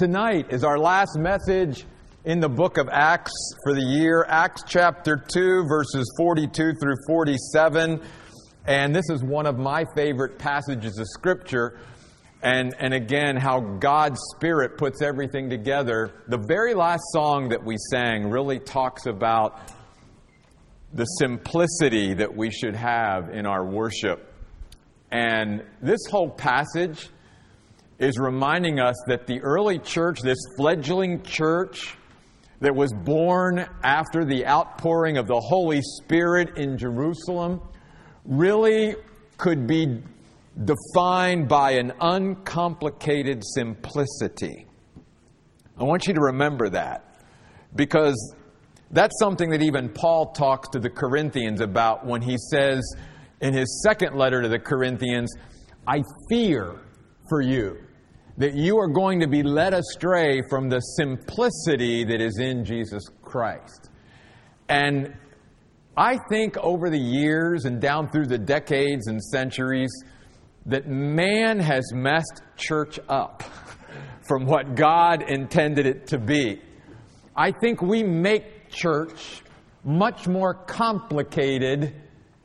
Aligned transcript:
Tonight 0.00 0.46
is 0.48 0.64
our 0.64 0.78
last 0.78 1.18
message 1.18 1.84
in 2.24 2.40
the 2.40 2.48
book 2.48 2.78
of 2.78 2.88
Acts 2.90 3.34
for 3.62 3.74
the 3.74 3.82
year, 3.82 4.24
Acts 4.26 4.62
chapter 4.66 5.14
2, 5.14 5.66
verses 5.68 6.10
42 6.16 6.72
through 6.80 6.94
47. 7.06 8.00
And 8.64 8.96
this 8.96 9.10
is 9.10 9.22
one 9.22 9.44
of 9.44 9.58
my 9.58 9.84
favorite 9.94 10.38
passages 10.38 10.98
of 10.98 11.06
Scripture. 11.06 11.80
And, 12.42 12.74
and 12.78 12.94
again, 12.94 13.36
how 13.36 13.60
God's 13.60 14.18
Spirit 14.34 14.78
puts 14.78 15.02
everything 15.02 15.50
together. 15.50 16.14
The 16.28 16.42
very 16.48 16.72
last 16.72 17.02
song 17.12 17.50
that 17.50 17.62
we 17.62 17.76
sang 17.90 18.30
really 18.30 18.58
talks 18.58 19.04
about 19.04 19.70
the 20.94 21.04
simplicity 21.04 22.14
that 22.14 22.34
we 22.34 22.50
should 22.50 22.74
have 22.74 23.28
in 23.34 23.44
our 23.44 23.66
worship. 23.66 24.32
And 25.12 25.62
this 25.82 26.00
whole 26.10 26.30
passage 26.30 27.10
is 28.00 28.18
reminding 28.18 28.80
us 28.80 28.96
that 29.06 29.26
the 29.26 29.40
early 29.42 29.78
church, 29.78 30.22
this 30.22 30.38
fledgling 30.56 31.22
church 31.22 31.96
that 32.60 32.74
was 32.74 32.92
born 32.92 33.66
after 33.84 34.24
the 34.24 34.46
outpouring 34.46 35.18
of 35.18 35.26
the 35.26 35.38
Holy 35.38 35.82
Spirit 35.82 36.56
in 36.56 36.78
Jerusalem, 36.78 37.60
really 38.24 38.96
could 39.36 39.66
be 39.66 40.02
defined 40.64 41.46
by 41.46 41.72
an 41.72 41.92
uncomplicated 42.00 43.42
simplicity. 43.44 44.66
I 45.78 45.84
want 45.84 46.06
you 46.06 46.14
to 46.14 46.20
remember 46.20 46.70
that 46.70 47.22
because 47.76 48.34
that's 48.90 49.18
something 49.18 49.50
that 49.50 49.62
even 49.62 49.90
Paul 49.90 50.32
talks 50.32 50.70
to 50.70 50.78
the 50.78 50.90
Corinthians 50.90 51.60
about 51.60 52.06
when 52.06 52.22
he 52.22 52.36
says 52.50 52.82
in 53.42 53.52
his 53.52 53.82
second 53.86 54.16
letter 54.16 54.40
to 54.40 54.48
the 54.48 54.58
Corinthians, 54.58 55.32
I 55.86 56.02
fear 56.30 56.80
for 57.28 57.40
you 57.42 57.78
that 58.40 58.54
you 58.54 58.78
are 58.78 58.88
going 58.88 59.20
to 59.20 59.28
be 59.28 59.42
led 59.42 59.74
astray 59.74 60.40
from 60.48 60.70
the 60.70 60.80
simplicity 60.80 62.04
that 62.04 62.22
is 62.22 62.38
in 62.38 62.64
Jesus 62.64 63.04
Christ. 63.20 63.90
And 64.66 65.14
I 65.94 66.16
think 66.30 66.56
over 66.56 66.88
the 66.88 66.98
years 66.98 67.66
and 67.66 67.82
down 67.82 68.08
through 68.08 68.28
the 68.28 68.38
decades 68.38 69.08
and 69.08 69.22
centuries 69.22 69.90
that 70.64 70.88
man 70.88 71.60
has 71.60 71.92
messed 71.92 72.40
church 72.56 72.98
up 73.10 73.42
from 74.26 74.46
what 74.46 74.74
God 74.74 75.22
intended 75.28 75.84
it 75.84 76.06
to 76.06 76.18
be. 76.18 76.62
I 77.36 77.52
think 77.52 77.82
we 77.82 78.02
make 78.02 78.70
church 78.70 79.42
much 79.84 80.26
more 80.26 80.54
complicated 80.54 81.94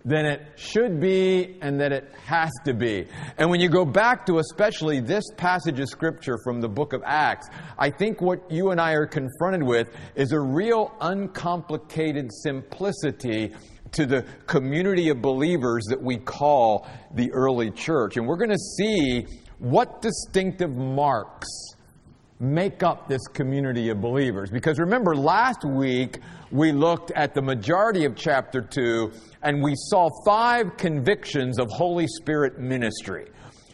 than 0.06 0.26
it 0.26 0.42
should 0.56 1.00
be 1.00 1.58
and 1.62 1.82
that 1.82 1.92
it 1.92 2.08
has 2.24 2.52
to 2.64 2.74
be. 2.74 3.08
And 3.38 3.50
when 3.50 3.60
you 3.60 3.70
go 3.70 3.84
back 3.84 4.28
to 4.28 4.38
especially 4.38 5.00
this 5.00 5.24
passage 5.36 5.80
of 5.80 5.90
scripture 5.90 6.38
from 6.44 6.62
the 6.62 6.70
book 6.70 6.94
of 6.94 7.02
Acts, 7.04 7.50
I 7.78 7.90
think 7.90 8.22
what 8.22 8.52
you 8.52 8.70
and 8.70 8.80
I 8.80 8.92
are 8.92 9.08
confronted 9.08 9.64
with 9.64 9.90
is 10.16 10.32
a 10.32 10.40
real 10.40 10.96
uncomplicated 11.02 12.30
simplicity 12.32 13.54
to 13.94 14.06
the 14.06 14.24
community 14.46 15.10
of 15.10 15.22
believers 15.22 15.86
that 15.90 16.02
we 16.02 16.18
call 16.18 16.88
the 17.16 17.32
early 17.32 17.72
church. 17.72 18.18
And 18.18 18.28
we're 18.28 18.38
going 18.38 18.52
to 18.52 18.58
see 18.58 19.26
what 19.58 20.02
distinctive 20.02 20.76
marks 20.76 21.48
make 22.40 22.84
up 22.84 23.08
this 23.08 23.28
community 23.28 23.90
of 23.90 24.02
believers. 24.02 24.50
Because 24.50 24.80
remember, 24.80 25.16
last 25.16 25.64
week 25.64 26.20
we 26.52 26.72
looked 26.72 27.12
at 27.12 27.34
the 27.34 27.42
majority 27.42 28.06
of 28.06 28.16
chapter 28.16 28.62
2 28.62 29.12
and 29.42 29.64
we 29.64 29.74
saw 29.76 30.10
five 30.26 30.76
convictions 30.78 31.60
of 31.60 31.70
Holy 31.70 32.08
Spirit 32.08 32.60
ministry. 32.60 33.28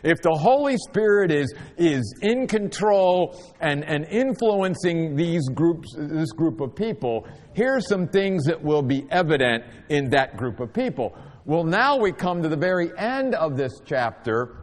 If 0.03 0.21
the 0.21 0.33
Holy 0.33 0.77
Spirit 0.77 1.31
is, 1.31 1.53
is 1.77 2.15
in 2.21 2.47
control 2.47 3.39
and, 3.59 3.83
and 3.83 4.05
influencing 4.05 5.15
these 5.15 5.47
groups, 5.49 5.93
this 5.95 6.31
group 6.31 6.59
of 6.59 6.75
people, 6.75 7.27
here's 7.53 7.87
some 7.87 8.07
things 8.07 8.45
that 8.45 8.61
will 8.61 8.81
be 8.81 9.05
evident 9.11 9.63
in 9.89 10.09
that 10.09 10.37
group 10.37 10.59
of 10.59 10.73
people. 10.73 11.15
Well, 11.45 11.63
now 11.63 11.97
we 11.97 12.11
come 12.11 12.41
to 12.41 12.49
the 12.49 12.57
very 12.57 12.91
end 12.97 13.35
of 13.35 13.57
this 13.57 13.79
chapter 13.85 14.57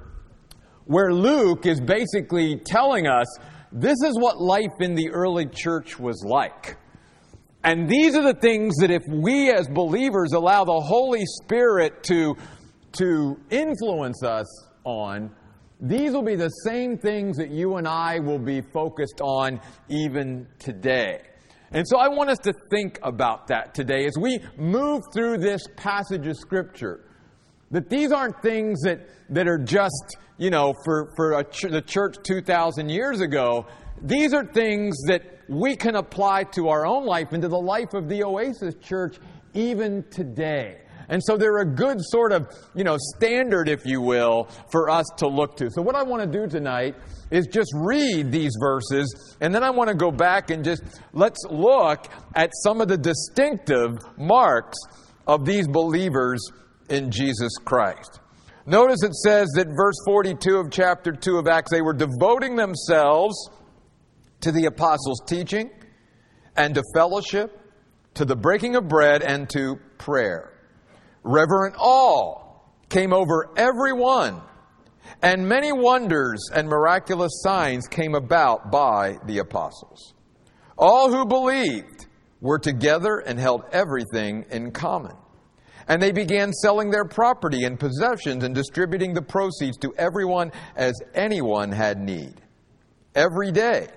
where 0.87 1.13
Luke 1.13 1.67
is 1.67 1.81
basically 1.81 2.57
telling 2.65 3.07
us 3.07 3.27
this 3.73 3.97
is 4.05 4.19
what 4.19 4.41
life 4.41 4.81
in 4.81 4.95
the 4.95 5.11
early 5.11 5.47
church 5.47 5.99
was 5.99 6.25
like. 6.27 6.77
And 7.65 7.89
these 7.89 8.17
are 8.17 8.23
the 8.23 8.39
things 8.39 8.77
that 8.77 8.91
if 8.91 9.03
we 9.09 9.51
as 9.51 9.69
believers 9.69 10.33
allow 10.33 10.65
the 10.65 10.81
Holy 10.81 11.25
Spirit 11.43 12.03
to, 12.05 12.37
to 12.93 13.41
influence 13.51 14.23
us 14.23 14.47
on, 14.85 15.31
these 15.81 16.13
will 16.13 16.23
be 16.23 16.37
the 16.37 16.49
same 16.49 16.99
things 16.99 17.37
that 17.37 17.51
you 17.51 17.77
and 17.77 17.87
I 17.87 18.21
will 18.21 18.39
be 18.39 18.61
focused 18.61 19.21
on 19.21 19.61
even 19.89 20.47
today. 20.59 21.21
And 21.71 21.87
so 21.87 21.99
I 21.99 22.09
want 22.09 22.31
us 22.31 22.39
to 22.45 22.55
think 22.71 22.99
about 23.03 23.49
that 23.49 23.75
today 23.75 24.07
as 24.07 24.17
we 24.19 24.41
move 24.57 25.03
through 25.13 25.39
this 25.39 25.63
passage 25.77 26.27
of 26.27 26.37
Scripture. 26.37 27.08
That 27.71 27.89
these 27.89 28.13
aren't 28.13 28.41
things 28.43 28.81
that, 28.83 29.01
that 29.31 29.47
are 29.47 29.59
just, 29.59 30.17
you 30.39 30.51
know, 30.51 30.73
for, 30.85 31.13
for 31.17 31.43
ch- 31.45 31.71
the 31.71 31.83
church 31.83 32.17
2,000 32.23 32.89
years 32.89 33.21
ago. 33.21 33.67
These 34.01 34.33
are 34.33 34.45
things 34.45 34.97
that 35.07 35.23
we 35.49 35.77
can 35.77 35.97
apply 35.97 36.45
to 36.45 36.69
our 36.69 36.87
own 36.87 37.05
life 37.05 37.33
and 37.33 37.43
to 37.43 37.49
the 37.49 37.59
life 37.59 37.95
of 37.95 38.09
the 38.09 38.23
Oasis 38.25 38.75
Church 38.81 39.17
even 39.55 40.05
today. 40.11 40.79
And 41.09 41.23
so 41.25 41.37
they're 41.37 41.59
a 41.59 41.65
good 41.65 41.99
sort 42.01 42.33
of, 42.33 42.49
you 42.75 42.85
know, 42.85 42.97
standard, 43.17 43.69
if 43.69 43.87
you 43.87 44.01
will, 44.01 44.49
for 44.71 44.91
us 44.91 45.07
to 45.19 45.27
look 45.27 45.57
to. 45.57 45.71
So 45.71 45.81
what 45.81 45.95
I 45.95 46.03
want 46.03 46.23
to 46.23 46.39
do 46.39 46.47
tonight 46.47 46.97
is 47.31 47.47
just 47.47 47.73
read 47.75 48.31
these 48.31 48.53
verses, 48.61 49.37
and 49.41 49.55
then 49.55 49.63
I 49.63 49.71
want 49.71 49.89
to 49.89 49.95
go 49.95 50.11
back 50.11 50.51
and 50.51 50.63
just 50.65 50.83
let's 51.13 51.43
look 51.51 52.07
at 52.35 52.51
some 52.63 52.81
of 52.81 52.89
the 52.89 52.97
distinctive 52.97 53.93
marks 54.17 54.79
of 55.27 55.45
these 55.45 55.67
believers 55.67 56.41
in 56.89 57.11
Jesus 57.11 57.53
Christ. 57.65 58.21
Notice 58.67 59.03
it 59.03 59.15
says 59.15 59.49
that 59.55 59.69
verse 59.69 59.97
42 60.05 60.57
of 60.59 60.71
chapter 60.71 61.13
2 61.13 61.39
of 61.39 61.49
Acts, 61.49 61.71
they 61.71 61.81
were 61.81 61.95
devoting 61.95 62.55
themselves 62.55 63.51
to 64.43 64.53
the 64.53 64.67
apostles' 64.67 65.23
teaching 65.27 65.71
and 66.57 66.75
to 66.75 66.83
fellowship, 66.95 67.59
to 68.15 68.25
the 68.25 68.37
breaking 68.37 68.77
of 68.77 68.89
bread 68.89 69.23
and 69.23 69.49
to 69.51 69.77
prayer. 69.97 70.53
Reverent 71.23 71.77
awe 71.79 72.43
came 72.89 73.13
over 73.13 73.51
everyone, 73.57 74.41
and 75.23 75.49
many 75.49 75.73
wonders 75.73 76.51
and 76.55 76.69
miraculous 76.69 77.41
signs 77.43 77.87
came 77.87 78.15
about 78.15 78.71
by 78.71 79.17
the 79.27 79.39
apostles. 79.39 80.15
All 80.77 81.11
who 81.11 81.27
believed 81.27 82.07
were 82.41 82.59
together 82.59 83.19
and 83.19 83.39
held 83.39 83.63
everything 83.73 84.45
in 84.51 84.71
common. 84.73 85.17
And 85.89 86.03
they 86.03 86.13
began 86.13 86.53
selling 86.53 86.91
their 86.91 87.07
property 87.07 87.65
and 87.65 87.81
possessions 87.81 88.45
and 88.45 88.55
distributing 88.55 89.15
the 89.15 89.23
proceeds 89.23 89.79
to 89.79 89.95
everyone 89.97 90.53
as 90.77 90.95
anyone 91.15 91.73
had 91.73 91.99
need. 91.99 92.35
Every 93.15 93.51
day, 93.51 93.89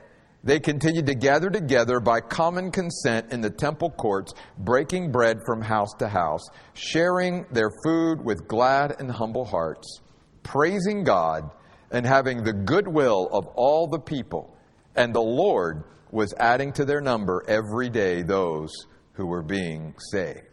they 0.44 0.60
continued 0.60 1.06
to 1.06 1.16
gather 1.16 1.50
together 1.50 2.00
by 2.00 2.22
common 2.22 2.72
consent 2.72 3.32
in 3.32 3.42
the 3.42 3.50
temple 3.50 3.92
courts, 3.92 4.34
breaking 4.58 5.12
bread 5.12 5.40
from 5.46 5.62
house 5.62 5.94
to 6.00 6.08
house, 6.08 6.48
sharing 6.74 7.46
their 7.52 7.70
food 7.84 8.24
with 8.24 8.48
glad 8.48 8.96
and 9.00 9.12
humble 9.12 9.46
hearts, 9.46 10.02
praising 10.42 11.04
God 11.04 11.52
and 11.92 12.06
having 12.06 12.44
the 12.44 12.54
goodwill 12.54 13.30
of 13.32 13.46
all 13.56 13.88
the 13.88 14.00
people. 14.00 14.56
And 14.96 15.14
the 15.14 15.22
Lord 15.22 15.84
was 16.10 16.34
adding 16.40 16.74
to 16.74 16.86
their 16.86 17.02
number 17.02 17.44
every 17.48 17.90
day 17.90 18.24
those 18.24 18.72
who 19.14 19.28
were 19.28 19.44
being 19.44 19.94
saved. 20.12 20.51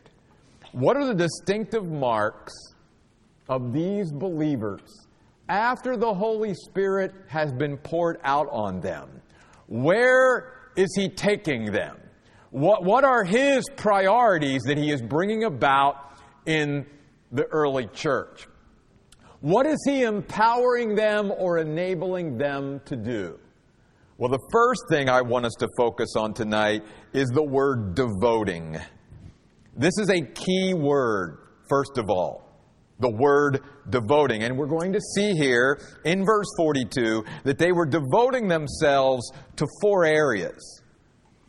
What 0.73 0.97
are 0.97 1.06
the 1.06 1.15
distinctive 1.15 1.87
marks 1.87 2.53
of 3.49 3.73
these 3.73 4.12
believers 4.12 5.06
after 5.49 5.97
the 5.97 6.12
Holy 6.12 6.55
Spirit 6.55 7.15
has 7.29 7.53
been 7.53 7.77
poured 7.79 8.19
out 8.23 8.49
on 8.51 8.81
them? 8.81 9.23
Where 9.67 10.70
is 10.76 10.94
he 10.94 11.09
taking 11.09 11.73
them? 11.73 11.97
What, 12.50 12.85
what 12.85 13.05
are 13.05 13.25
his 13.25 13.65
priorities 13.76 14.62
that 14.62 14.79
he 14.79 14.91
is 14.91 15.03
bringing 15.03 15.44
about 15.44 15.97
in 16.47 16.87
the 17.32 17.44
early 17.44 17.87
church? 17.88 18.47
What 19.41 19.67
is 19.67 19.79
he 19.87 20.03
empowering 20.03 20.94
them 20.94 21.32
or 21.37 21.59
enabling 21.59 22.38
them 22.38 22.81
to 22.87 22.97
do? 22.97 23.38
Well, 24.17 24.31
the 24.31 24.49
first 24.50 24.82
thing 24.91 25.09
I 25.09 25.23
want 25.23 25.47
us 25.47 25.55
to 25.61 25.69
focus 25.76 26.17
on 26.17 26.35
tonight 26.35 26.82
is 27.12 27.29
the 27.29 27.43
word 27.43 27.94
devoting. 27.94 28.79
This 29.79 29.95
is 29.99 30.11
a 30.11 30.21
key 30.21 30.75
word, 30.75 31.39
first 31.69 31.99
of 31.99 32.11
all 32.11 32.49
the 33.01 33.11
word 33.11 33.61
devoting. 33.91 34.43
And 34.43 34.57
we're 34.57 34.67
going 34.67 34.93
to 34.93 35.01
see 35.15 35.33
here 35.33 35.81
in 36.05 36.25
verse 36.25 36.47
42 36.57 37.25
that 37.45 37.59
they 37.59 37.73
were 37.73 37.87
devoting 37.87 38.49
themselves 38.49 39.31
to 39.57 39.67
four 39.81 40.05
areas. 40.05 40.83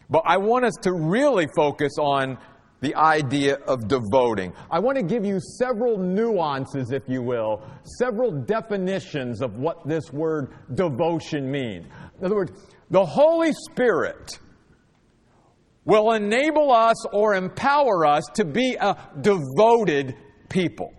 But 0.09 0.23
I 0.25 0.37
want 0.37 0.65
us 0.65 0.75
to 0.83 0.91
really 0.93 1.47
focus 1.55 1.93
on 1.99 2.37
the 2.81 2.95
idea 2.95 3.55
of 3.67 3.87
devoting. 3.87 4.53
I 4.71 4.79
want 4.79 4.97
to 4.97 5.03
give 5.03 5.25
you 5.25 5.39
several 5.57 5.97
nuances, 5.97 6.91
if 6.91 7.03
you 7.07 7.21
will, 7.21 7.61
several 7.97 8.31
definitions 8.31 9.41
of 9.41 9.55
what 9.55 9.85
this 9.85 10.13
word 10.13 10.53
devotion 10.75 11.51
means. 11.51 11.87
In 12.19 12.25
other 12.25 12.35
words, 12.35 12.53
the 12.89 13.05
Holy 13.05 13.51
Spirit 13.69 14.39
will 15.89 16.11
enable 16.11 16.71
us 16.71 17.03
or 17.07 17.33
empower 17.33 18.05
us 18.05 18.23
to 18.35 18.45
be 18.45 18.77
a 18.79 18.95
devoted 19.21 20.15
people. 20.47 20.93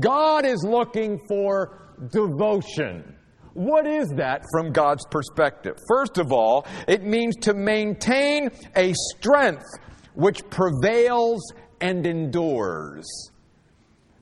God 0.00 0.44
is 0.44 0.64
looking 0.64 1.20
for 1.28 1.94
devotion. 2.10 3.14
What 3.54 3.86
is 3.86 4.08
that 4.16 4.42
from 4.50 4.72
God's 4.72 5.06
perspective? 5.10 5.78
First 5.88 6.18
of 6.18 6.32
all, 6.32 6.66
it 6.88 7.04
means 7.04 7.36
to 7.42 7.54
maintain 7.54 8.50
a 8.74 8.92
strength 9.16 9.64
which 10.14 10.40
prevails 10.50 11.40
and 11.80 12.04
endures. 12.04 13.06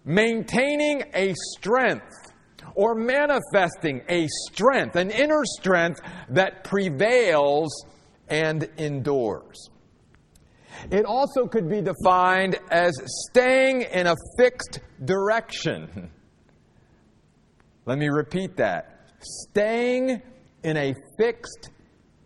Maintaining 0.05 1.03
a 1.15 1.35
strength 1.57 2.33
or 2.75 2.95
manifesting 2.95 4.03
a 4.09 4.29
strength, 4.51 4.97
an 4.97 5.11
inner 5.11 5.45
strength 5.45 6.01
that 6.29 6.63
prevails 6.63 7.87
and 8.29 8.69
endures. 8.77 9.71
It 10.91 11.05
also 11.05 11.47
could 11.47 11.69
be 11.69 11.81
defined 11.81 12.59
as 12.71 12.93
staying 13.29 13.83
in 13.83 14.07
a 14.07 14.17
fixed 14.39 14.81
direction. 15.05 16.11
Let 17.87 17.99
me 17.99 18.09
repeat 18.09 18.57
that 18.57 18.95
staying 19.21 20.23
in 20.63 20.77
a 20.77 20.95
fixed 21.19 21.71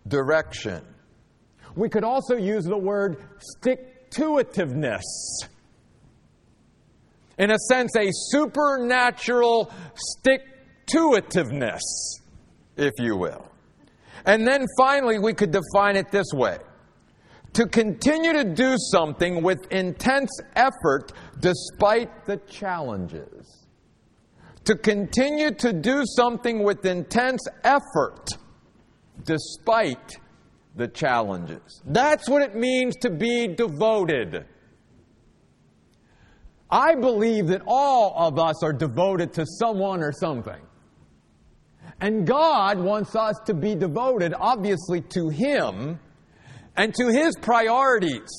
direction. 0.07 0.83
We 1.77 1.89
could 1.89 2.05
also 2.05 2.37
use 2.37 2.65
the 2.65 2.79
word 2.79 3.23
stick 3.39 4.11
to 4.11 4.41
itiveness. 4.43 5.03
In 7.39 7.51
a 7.51 7.59
sense, 7.69 7.95
a 7.97 8.11
supernatural 8.11 9.73
stick 9.95 10.43
to 10.87 11.17
itiveness, 11.17 11.81
if 12.77 12.95
you 12.99 13.17
will. 13.17 13.47
And 14.25 14.47
then 14.47 14.67
finally, 14.77 15.19
we 15.19 15.35
could 15.35 15.53
define 15.53 15.97
it 15.97 16.11
this 16.11 16.27
way 16.33 16.59
to 17.55 17.67
continue 17.67 18.33
to 18.33 18.45
do 18.45 18.77
something 18.93 19.43
with 19.43 19.71
intense 19.73 20.31
effort 20.55 21.13
despite 21.41 22.25
the 22.27 22.37
challenges 22.49 23.59
to 24.69 24.77
continue 24.77 25.51
to 25.51 25.73
do 25.73 26.03
something 26.05 26.63
with 26.63 26.85
intense 26.85 27.41
effort 27.65 28.29
despite 29.25 30.19
the 30.77 30.87
challenges. 30.87 31.81
That's 31.87 32.29
what 32.29 32.43
it 32.43 32.55
means 32.55 32.95
to 32.97 33.09
be 33.09 33.49
devoted. 33.49 34.45
I 36.71 36.97
believe 36.97 37.47
that 37.47 37.63
all 37.67 38.13
of 38.15 38.39
us 38.39 38.63
are 38.63 38.75
devoted 38.75 39.33
to 39.35 39.47
someone 39.59 40.03
or 40.03 40.13
something. 40.13 40.61
And 42.03 42.27
God 42.27 42.79
wants 42.79 43.17
us 43.17 43.37
to 43.47 43.55
be 43.55 43.75
devoted, 43.75 44.35
obviously, 44.39 45.01
to 45.01 45.31
Him 45.31 45.99
and 46.79 46.95
to 46.95 47.09
His 47.09 47.35
priorities. 47.43 48.31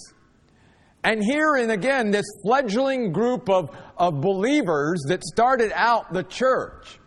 And 1.04 1.24
here, 1.24 1.56
and 1.56 1.72
again, 1.72 2.10
this 2.10 2.26
fledgling 2.44 3.12
group 3.12 3.50
of, 3.50 3.70
of 3.98 4.20
believers 4.22 5.02
that 5.08 5.24
started 5.24 5.72
out 5.76 6.12
the 6.12 6.24
church, 6.24 7.00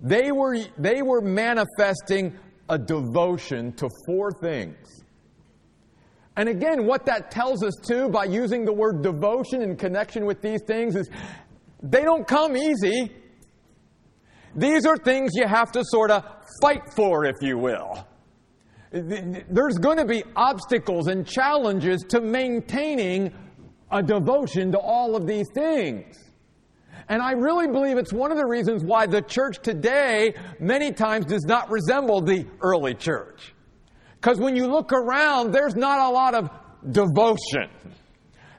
they 0.00 0.32
were, 0.32 0.56
they 0.78 1.02
were 1.02 1.20
manifesting 1.20 2.38
a 2.68 2.78
devotion 2.78 3.72
to 3.74 3.88
four 4.06 4.32
things. 4.32 5.04
And 6.36 6.48
again, 6.48 6.86
what 6.86 7.06
that 7.06 7.30
tells 7.30 7.62
us 7.62 7.74
too, 7.86 8.08
by 8.08 8.24
using 8.24 8.64
the 8.64 8.72
word 8.72 9.02
devotion 9.02 9.62
in 9.62 9.76
connection 9.76 10.26
with 10.26 10.42
these 10.42 10.60
things, 10.66 10.94
is 10.96 11.08
they 11.82 12.02
don't 12.02 12.26
come 12.26 12.56
easy. 12.56 13.12
These 14.54 14.84
are 14.86 14.96
things 14.96 15.32
you 15.34 15.46
have 15.46 15.72
to 15.72 15.82
sort 15.84 16.10
of 16.10 16.24
fight 16.60 16.82
for, 16.94 17.24
if 17.24 17.36
you 17.40 17.56
will. 17.56 18.06
There's 18.90 19.78
going 19.78 19.98
to 19.98 20.04
be 20.04 20.22
obstacles 20.34 21.08
and 21.08 21.26
challenges 21.26 22.02
to 22.08 22.20
maintaining 22.20 23.32
a 23.90 24.02
devotion 24.02 24.72
to 24.72 24.78
all 24.78 25.16
of 25.16 25.26
these 25.26 25.46
things. 25.54 26.16
And 27.08 27.22
I 27.22 27.32
really 27.32 27.68
believe 27.68 27.98
it's 27.98 28.12
one 28.12 28.32
of 28.32 28.36
the 28.36 28.46
reasons 28.46 28.82
why 28.82 29.06
the 29.06 29.22
church 29.22 29.58
today 29.62 30.34
many 30.58 30.92
times 30.92 31.26
does 31.26 31.44
not 31.44 31.70
resemble 31.70 32.20
the 32.20 32.46
early 32.60 32.94
church. 32.94 33.54
Because 34.14 34.40
when 34.40 34.56
you 34.56 34.66
look 34.66 34.92
around, 34.92 35.52
there's 35.52 35.76
not 35.76 36.00
a 36.00 36.10
lot 36.10 36.34
of 36.34 36.50
devotion. 36.90 37.70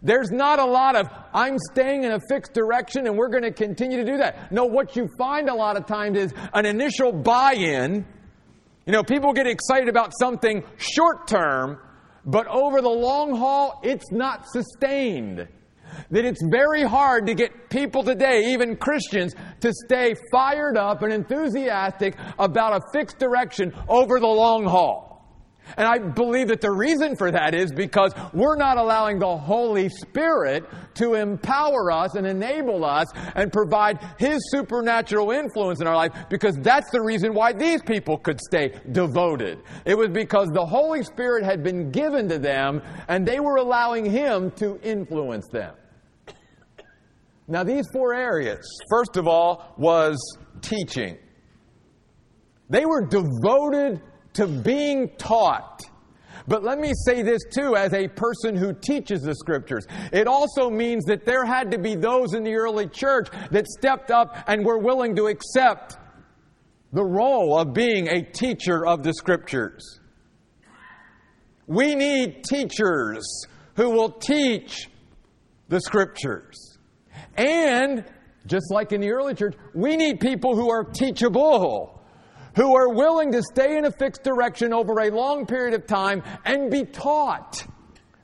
There's 0.02 0.32
not 0.32 0.60
a 0.60 0.66
lot 0.66 0.96
of, 0.96 1.08
I'm 1.34 1.58
staying 1.72 2.04
in 2.04 2.12
a 2.12 2.20
fixed 2.30 2.54
direction 2.54 3.08
and 3.08 3.18
we're 3.18 3.30
going 3.30 3.44
to 3.44 3.52
continue 3.52 3.98
to 3.98 4.06
do 4.06 4.18
that. 4.18 4.52
No, 4.52 4.66
what 4.66 4.96
you 4.96 5.10
find 5.18 5.50
a 5.50 5.56
lot 5.56 5.76
of 5.76 5.86
times 5.86 6.18
is 6.18 6.34
an 6.54 6.66
initial 6.66 7.12
buy 7.12 7.54
in 7.54 8.06
you 8.88 8.94
know, 8.94 9.04
people 9.04 9.34
get 9.34 9.48
excited 9.48 9.90
about 9.90 10.14
something 10.18 10.64
short 10.78 11.28
term, 11.28 11.78
but 12.26 12.48
over 12.48 12.82
the 12.82 12.90
long 12.90 13.36
haul, 13.36 13.82
it's 13.84 14.12
not 14.12 14.48
sustained. 14.50 15.46
That 16.12 16.26
it's 16.26 16.42
very 16.50 16.84
hard 16.84 17.28
to 17.28 17.34
get 17.34 17.70
people 17.70 18.02
today, 18.02 18.54
even 18.54 18.78
Christians, 18.78 19.36
to 19.60 19.74
stay 19.86 20.16
fired 20.32 20.78
up 20.78 21.02
and 21.02 21.12
enthusiastic 21.12 22.16
about 22.40 22.82
a 22.82 22.82
fixed 22.94 23.20
direction 23.20 23.74
over 23.90 24.20
the 24.22 24.28
long 24.28 24.64
haul. 24.64 25.07
And 25.76 25.88
I 25.88 25.98
believe 25.98 26.48
that 26.48 26.62
the 26.62 26.72
reason 26.72 27.16
for 27.16 27.32
that 27.32 27.54
is 27.54 27.72
because 27.72 28.14
we're 28.34 28.56
not 28.56 28.78
allowing 28.78 29.20
the 29.20 29.38
Holy 29.38 29.90
Spirit 29.90 30.64
to 30.96 31.16
empower 31.16 31.92
us 31.92 32.16
and 32.16 32.26
enable 32.26 32.86
us 32.86 33.08
and 33.36 33.52
provide 33.52 34.00
His 34.18 34.40
supernatural 34.52 35.32
influence 35.32 35.82
in 35.82 35.88
our 35.88 35.96
life 35.96 36.14
because 36.30 36.56
that's 36.62 36.90
the 36.92 37.02
reason 37.02 37.34
why 37.34 37.54
these 37.54 37.82
people 37.82 38.18
could 38.18 38.40
stay 38.40 38.80
devoted. 38.92 39.60
It 39.86 39.98
was 39.98 40.10
because 40.10 40.50
the 40.50 40.66
Holy 40.66 41.04
Spirit 41.04 41.44
had 41.44 41.64
been 41.64 41.92
given 41.92 42.30
to 42.30 42.40
them 42.40 42.82
and 43.08 43.28
they 43.28 43.40
were 43.40 43.58
allowing 43.58 44.06
Him 44.06 44.52
to 44.52 44.80
influence 44.82 45.48
them. 45.50 45.76
Now, 47.50 47.64
these 47.64 47.88
four 47.94 48.14
areas, 48.14 48.68
first 48.90 49.16
of 49.16 49.26
all, 49.26 49.74
was 49.78 50.18
teaching. 50.62 51.18
They 52.70 52.86
were 52.86 53.06
devoted 53.06 54.02
to 54.38 54.48
being 54.48 55.10
taught. 55.18 55.82
But 56.48 56.64
let 56.64 56.80
me 56.80 56.94
say 57.06 57.24
this 57.24 57.42
too, 57.54 57.76
as 57.76 57.94
a 57.94 58.08
person 58.08 58.56
who 58.56 58.74
teaches 58.74 59.22
the 59.22 59.36
scriptures. 59.36 59.86
It 60.14 60.28
also 60.28 60.70
means 60.70 61.04
that 61.06 61.26
there 61.26 61.44
had 61.44 61.72
to 61.72 61.78
be 61.78 61.96
those 61.96 62.34
in 62.34 62.44
the 62.44 62.54
early 62.54 62.88
church 62.88 63.28
that 63.52 63.68
stepped 63.68 64.12
up 64.12 64.44
and 64.48 64.66
were 64.66 64.78
willing 64.78 65.16
to 65.18 65.28
accept 65.28 65.98
the 66.94 67.04
role 67.04 67.60
of 67.60 67.74
being 67.74 68.08
a 68.08 68.22
teacher 68.22 68.88
of 68.88 69.04
the 69.04 69.14
scriptures. 69.14 70.00
We 71.66 71.96
need 71.96 72.46
teachers 72.46 73.46
who 73.76 73.90
will 73.90 74.12
teach 74.12 74.88
the 75.68 75.82
scriptures. 75.82 76.78
And, 77.36 78.06
just 78.46 78.72
like 78.72 78.94
in 78.94 79.02
the 79.02 79.12
early 79.12 79.34
church, 79.34 79.56
we 79.74 79.98
need 79.98 80.22
people 80.22 80.56
who 80.56 80.72
are 80.72 80.86
teachable 80.86 81.97
who 82.58 82.76
are 82.76 82.90
willing 82.90 83.32
to 83.32 83.44
stay 83.44 83.78
in 83.78 83.86
a 83.86 83.92
fixed 83.92 84.24
direction 84.24 84.74
over 84.74 85.00
a 85.00 85.12
long 85.12 85.46
period 85.46 85.76
of 85.76 85.86
time 85.86 86.24
and 86.44 86.72
be 86.72 86.84
taught. 86.84 87.66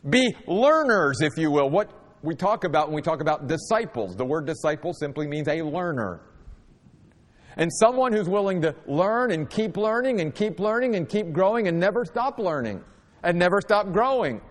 Be 0.09 0.35
learners, 0.47 1.21
if 1.21 1.37
you 1.37 1.51
will. 1.51 1.69
What 1.69 1.91
we 2.23 2.33
talk 2.33 2.63
about 2.63 2.87
when 2.87 2.95
we 2.95 3.03
talk 3.03 3.21
about 3.21 3.47
disciples, 3.47 4.15
the 4.15 4.25
word 4.25 4.47
disciple 4.47 4.91
simply 4.91 5.27
means 5.27 5.47
a 5.47 5.61
learner. 5.61 6.21
And 7.57 7.71
someone 7.71 8.11
who's 8.11 8.27
willing 8.27 8.59
to 8.63 8.75
learn 8.87 9.29
and 9.29 9.47
keep 9.47 9.77
learning 9.77 10.19
and 10.19 10.33
keep 10.33 10.59
learning 10.59 10.95
and 10.95 11.07
keep 11.07 11.31
growing 11.31 11.67
and 11.67 11.79
never 11.79 12.03
stop 12.03 12.39
learning 12.39 12.83
and 13.21 13.37
never 13.37 13.61
stop 13.61 13.91
growing. 13.91 14.41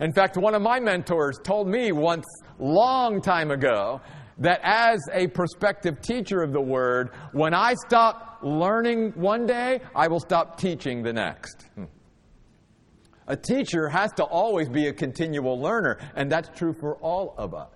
In 0.00 0.12
fact, 0.12 0.36
one 0.36 0.56
of 0.56 0.62
my 0.62 0.80
mentors 0.80 1.38
told 1.44 1.68
me 1.68 1.92
once, 1.92 2.26
long 2.58 3.22
time 3.22 3.52
ago, 3.52 4.00
that 4.42 4.60
as 4.64 5.00
a 5.12 5.28
prospective 5.28 6.00
teacher 6.00 6.42
of 6.42 6.52
the 6.52 6.60
Word, 6.60 7.10
when 7.32 7.54
I 7.54 7.74
stop 7.86 8.40
learning 8.42 9.12
one 9.12 9.46
day, 9.46 9.80
I 9.94 10.08
will 10.08 10.18
stop 10.18 10.58
teaching 10.58 11.02
the 11.02 11.12
next. 11.12 11.68
Hmm. 11.76 11.84
A 13.28 13.36
teacher 13.36 13.88
has 13.88 14.12
to 14.14 14.24
always 14.24 14.68
be 14.68 14.88
a 14.88 14.92
continual 14.92 15.60
learner, 15.60 15.98
and 16.16 16.30
that's 16.30 16.48
true 16.58 16.72
for 16.72 16.96
all 16.96 17.36
of 17.38 17.54
us. 17.54 17.68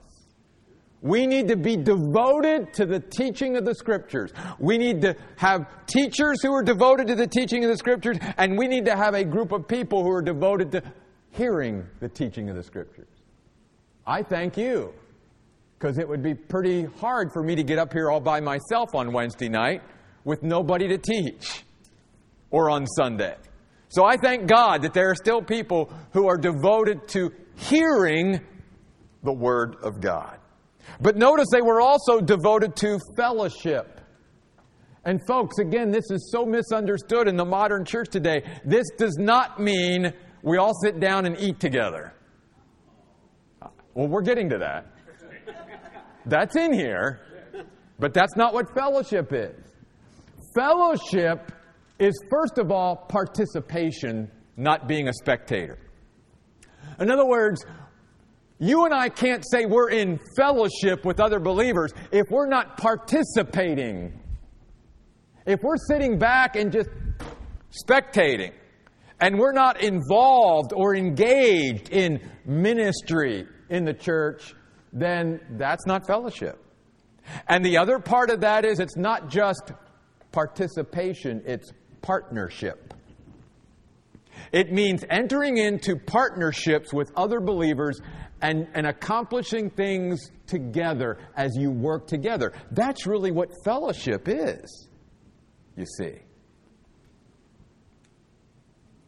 We 1.03 1.25
need 1.29 1.47
to 1.49 1.57
be 1.57 1.77
devoted 1.77 2.73
to 2.75 2.85
the 2.85 2.99
teaching 2.99 3.57
of 3.57 3.65
the 3.65 3.75
Scriptures. 3.75 4.33
We 4.59 4.77
need 4.77 5.01
to 5.03 5.15
have 5.37 5.69
teachers 5.87 6.43
who 6.43 6.53
are 6.53 6.65
devoted 6.65 7.07
to 7.07 7.15
the 7.15 7.29
teaching 7.29 7.63
of 7.63 7.71
the 7.71 7.77
Scriptures, 7.77 8.19
and 8.39 8.59
we 8.59 8.67
need 8.67 8.87
to 8.87 8.97
have 8.97 9.15
a 9.15 9.23
group 9.23 9.53
of 9.53 9.69
people 9.69 10.03
who 10.03 10.11
are 10.11 10.23
devoted 10.23 10.73
to 10.73 10.83
hearing 11.31 11.87
the 12.01 12.09
teaching 12.09 12.51
of 12.51 12.57
the 12.57 12.63
Scriptures. 12.65 13.07
I 14.05 14.25
thank 14.25 14.57
you 14.57 14.93
because 15.79 15.99
it 15.99 16.09
would 16.09 16.23
be 16.23 16.35
pretty 16.35 16.85
hard 16.85 17.31
for 17.33 17.43
me 17.43 17.55
to 17.55 17.63
get 17.63 17.79
up 17.79 17.93
here 17.93 18.11
all 18.11 18.21
by 18.21 18.41
myself 18.41 18.95
on 18.95 19.13
Wednesday 19.13 19.49
night 19.49 19.83
with 20.25 20.43
nobody 20.43 20.89
to 20.89 20.99
teach 20.99 21.65
or 22.51 22.71
on 22.71 22.87
Sunday. 22.87 23.37
So 23.89 24.05
I 24.05 24.17
thank 24.17 24.49
God 24.49 24.83
that 24.83 24.95
there 24.95 25.11
are 25.11 25.15
still 25.15 25.43
people 25.43 25.93
who 26.13 26.27
are 26.29 26.37
devoted 26.37 27.09
to 27.09 27.31
hearing 27.57 28.41
the 29.23 29.33
Word 29.33 29.77
of 29.83 30.01
God. 30.01 30.39
But 31.01 31.17
notice 31.17 31.47
they 31.53 31.63
were 31.63 31.81
also 31.81 32.21
devoted 32.21 32.75
to 32.77 32.99
fellowship. 33.17 34.01
And 35.05 35.21
folks, 35.29 35.59
again, 35.59 35.91
this 35.91 36.11
is 36.11 36.31
so 36.33 36.45
misunderstood 36.45 37.29
in 37.29 37.37
the 37.37 37.45
modern 37.45 37.85
church 37.85 38.09
today. 38.11 38.43
This 38.65 38.87
does 38.99 39.17
not 39.19 39.61
mean 39.61 40.13
we 40.43 40.59
all 40.59 40.75
sit 40.83 41.01
down 41.01 41.27
and 41.27 41.39
eat 41.39 41.61
together. 41.61 42.13
Well, 43.95 44.09
we're 44.09 44.23
getting 44.23 44.49
to 44.51 44.59
that. 44.59 44.96
That's 46.27 46.57
in 46.57 46.73
here, 46.73 47.21
but 47.99 48.13
that's 48.13 48.37
not 48.37 48.53
what 48.53 48.75
fellowship 48.75 49.33
is. 49.33 49.55
Fellowship 50.55 51.53
is, 51.99 52.13
first 52.29 52.59
of 52.59 52.73
all, 52.73 52.97
participation, 52.97 54.31
not 54.57 54.89
being 54.89 55.09
a 55.09 55.13
spectator. 55.13 55.79
In 56.99 57.11
other 57.11 57.27
words, 57.27 57.65
you 58.59 58.87
and 58.87 58.95
I 58.95 59.09
can't 59.09 59.45
say 59.49 59.67
we're 59.67 59.91
in 59.91 60.19
fellowship 60.37 61.05
with 61.05 61.21
other 61.21 61.39
believers 61.39 61.93
if 62.11 62.25
we're 62.31 62.49
not 62.49 62.77
participating. 62.77 64.21
If 65.47 65.61
we're 65.63 65.77
sitting 65.89 66.19
back 66.19 66.57
and 66.57 66.73
just 66.73 66.89
spectating, 67.87 68.53
and 69.21 69.39
we're 69.39 69.53
not 69.53 69.81
involved 69.81 70.73
or 70.75 70.97
engaged 70.97 71.91
in 71.91 72.21
ministry 72.45 73.47
in 73.71 73.85
the 73.85 73.95
church, 73.95 74.55
then 74.97 75.41
that's 75.51 75.87
not 75.87 76.07
fellowship. 76.07 76.59
And 77.49 77.65
the 77.65 77.77
other 77.77 77.99
part 77.99 78.31
of 78.31 78.41
that 78.41 78.65
is 78.65 78.81
it's 78.81 78.97
not 78.97 79.29
just 79.29 79.73
participation, 80.33 81.43
it's 81.45 81.71
partnership. 82.01 82.95
It 84.53 84.73
means 84.73 85.05
entering 85.11 85.59
into 85.59 85.97
partnerships 85.97 86.93
with 86.95 87.11
other 87.17 87.41
believers 87.41 88.01
and, 88.41 88.69
and 88.75 88.87
accomplishing 88.87 89.71
things 89.71 90.31
together 90.47 91.19
as 91.37 91.53
you 91.57 91.71
work 91.71 92.07
together. 92.07 92.53
That's 92.71 93.07
really 93.07 93.33
what 93.33 93.51
fellowship 93.65 94.29
is, 94.29 94.89
you 95.77 95.85
see. 95.99 96.15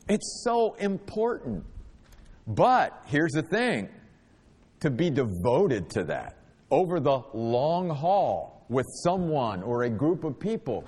It's 0.08 0.42
so 0.44 0.74
important. 0.74 1.64
But 2.46 3.02
here's 3.06 3.32
the 3.32 3.42
thing 3.42 3.90
to 4.80 4.90
be 4.90 5.10
devoted 5.10 5.90
to 5.90 6.04
that 6.04 6.36
over 6.70 7.00
the 7.00 7.22
long 7.32 7.88
haul 7.88 8.64
with 8.68 8.86
someone 9.02 9.62
or 9.62 9.84
a 9.84 9.90
group 9.90 10.24
of 10.24 10.38
people. 10.38 10.84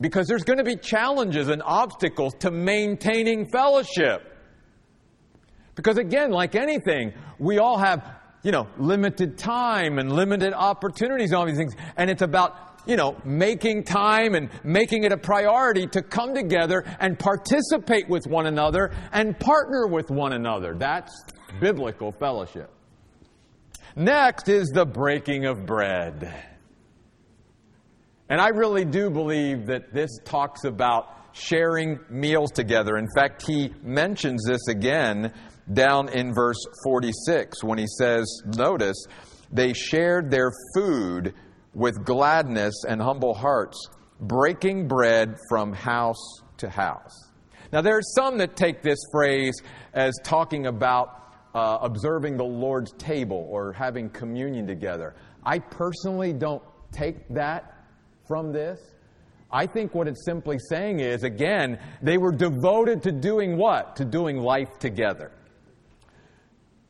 Because 0.00 0.26
there's 0.26 0.44
going 0.44 0.58
to 0.58 0.64
be 0.64 0.76
challenges 0.76 1.48
and 1.48 1.62
obstacles 1.64 2.34
to 2.40 2.50
maintaining 2.50 3.46
fellowship. 3.50 4.28
Because 5.74 5.98
again, 5.98 6.30
like 6.30 6.54
anything, 6.54 7.12
we 7.38 7.58
all 7.58 7.78
have, 7.78 8.04
you 8.42 8.52
know, 8.52 8.68
limited 8.78 9.38
time 9.38 9.98
and 9.98 10.12
limited 10.12 10.52
opportunities 10.52 11.30
and 11.30 11.38
all 11.38 11.46
these 11.46 11.56
things. 11.56 11.74
And 11.96 12.10
it's 12.10 12.22
about, 12.22 12.82
you 12.86 12.96
know, 12.96 13.16
making 13.24 13.84
time 13.84 14.34
and 14.34 14.50
making 14.64 15.04
it 15.04 15.12
a 15.12 15.16
priority 15.16 15.86
to 15.88 16.02
come 16.02 16.34
together 16.34 16.84
and 17.00 17.18
participate 17.18 18.08
with 18.08 18.26
one 18.26 18.46
another 18.46 18.92
and 19.12 19.38
partner 19.38 19.86
with 19.86 20.10
one 20.10 20.32
another. 20.32 20.74
That's 20.74 21.24
biblical 21.60 22.12
fellowship. 22.12 22.70
Next 23.96 24.48
is 24.48 24.68
the 24.68 24.86
breaking 24.86 25.44
of 25.44 25.66
bread. 25.66 26.34
And 28.28 28.40
I 28.40 28.48
really 28.48 28.84
do 28.84 29.10
believe 29.10 29.66
that 29.66 29.92
this 29.92 30.18
talks 30.24 30.64
about 30.64 31.06
sharing 31.32 31.98
meals 32.08 32.50
together. 32.50 32.96
In 32.96 33.08
fact, 33.14 33.46
he 33.46 33.72
mentions 33.82 34.44
this 34.46 34.68
again 34.68 35.32
down 35.72 36.08
in 36.08 36.32
verse 36.34 36.58
46 36.84 37.62
when 37.62 37.78
he 37.78 37.86
says, 37.86 38.42
Notice, 38.56 39.06
they 39.50 39.72
shared 39.72 40.30
their 40.30 40.50
food 40.74 41.34
with 41.74 42.04
gladness 42.04 42.74
and 42.88 43.00
humble 43.00 43.34
hearts, 43.34 43.88
breaking 44.20 44.88
bread 44.88 45.36
from 45.48 45.72
house 45.72 46.40
to 46.58 46.68
house. 46.68 47.30
Now, 47.72 47.80
there 47.80 47.96
are 47.96 48.02
some 48.02 48.38
that 48.38 48.56
take 48.56 48.82
this 48.82 48.98
phrase 49.10 49.54
as 49.94 50.14
talking 50.24 50.66
about 50.66 51.21
uh, 51.54 51.78
observing 51.82 52.36
the 52.36 52.44
Lord's 52.44 52.92
table 52.92 53.46
or 53.50 53.72
having 53.72 54.08
communion 54.10 54.66
together. 54.66 55.14
I 55.44 55.58
personally 55.58 56.32
don't 56.32 56.62
take 56.92 57.28
that 57.30 57.86
from 58.26 58.52
this. 58.52 58.80
I 59.50 59.66
think 59.66 59.94
what 59.94 60.08
it's 60.08 60.24
simply 60.24 60.58
saying 60.58 61.00
is, 61.00 61.24
again, 61.24 61.78
they 62.00 62.16
were 62.16 62.32
devoted 62.32 63.02
to 63.02 63.12
doing 63.12 63.58
what? 63.58 63.96
To 63.96 64.04
doing 64.04 64.38
life 64.38 64.78
together. 64.78 65.30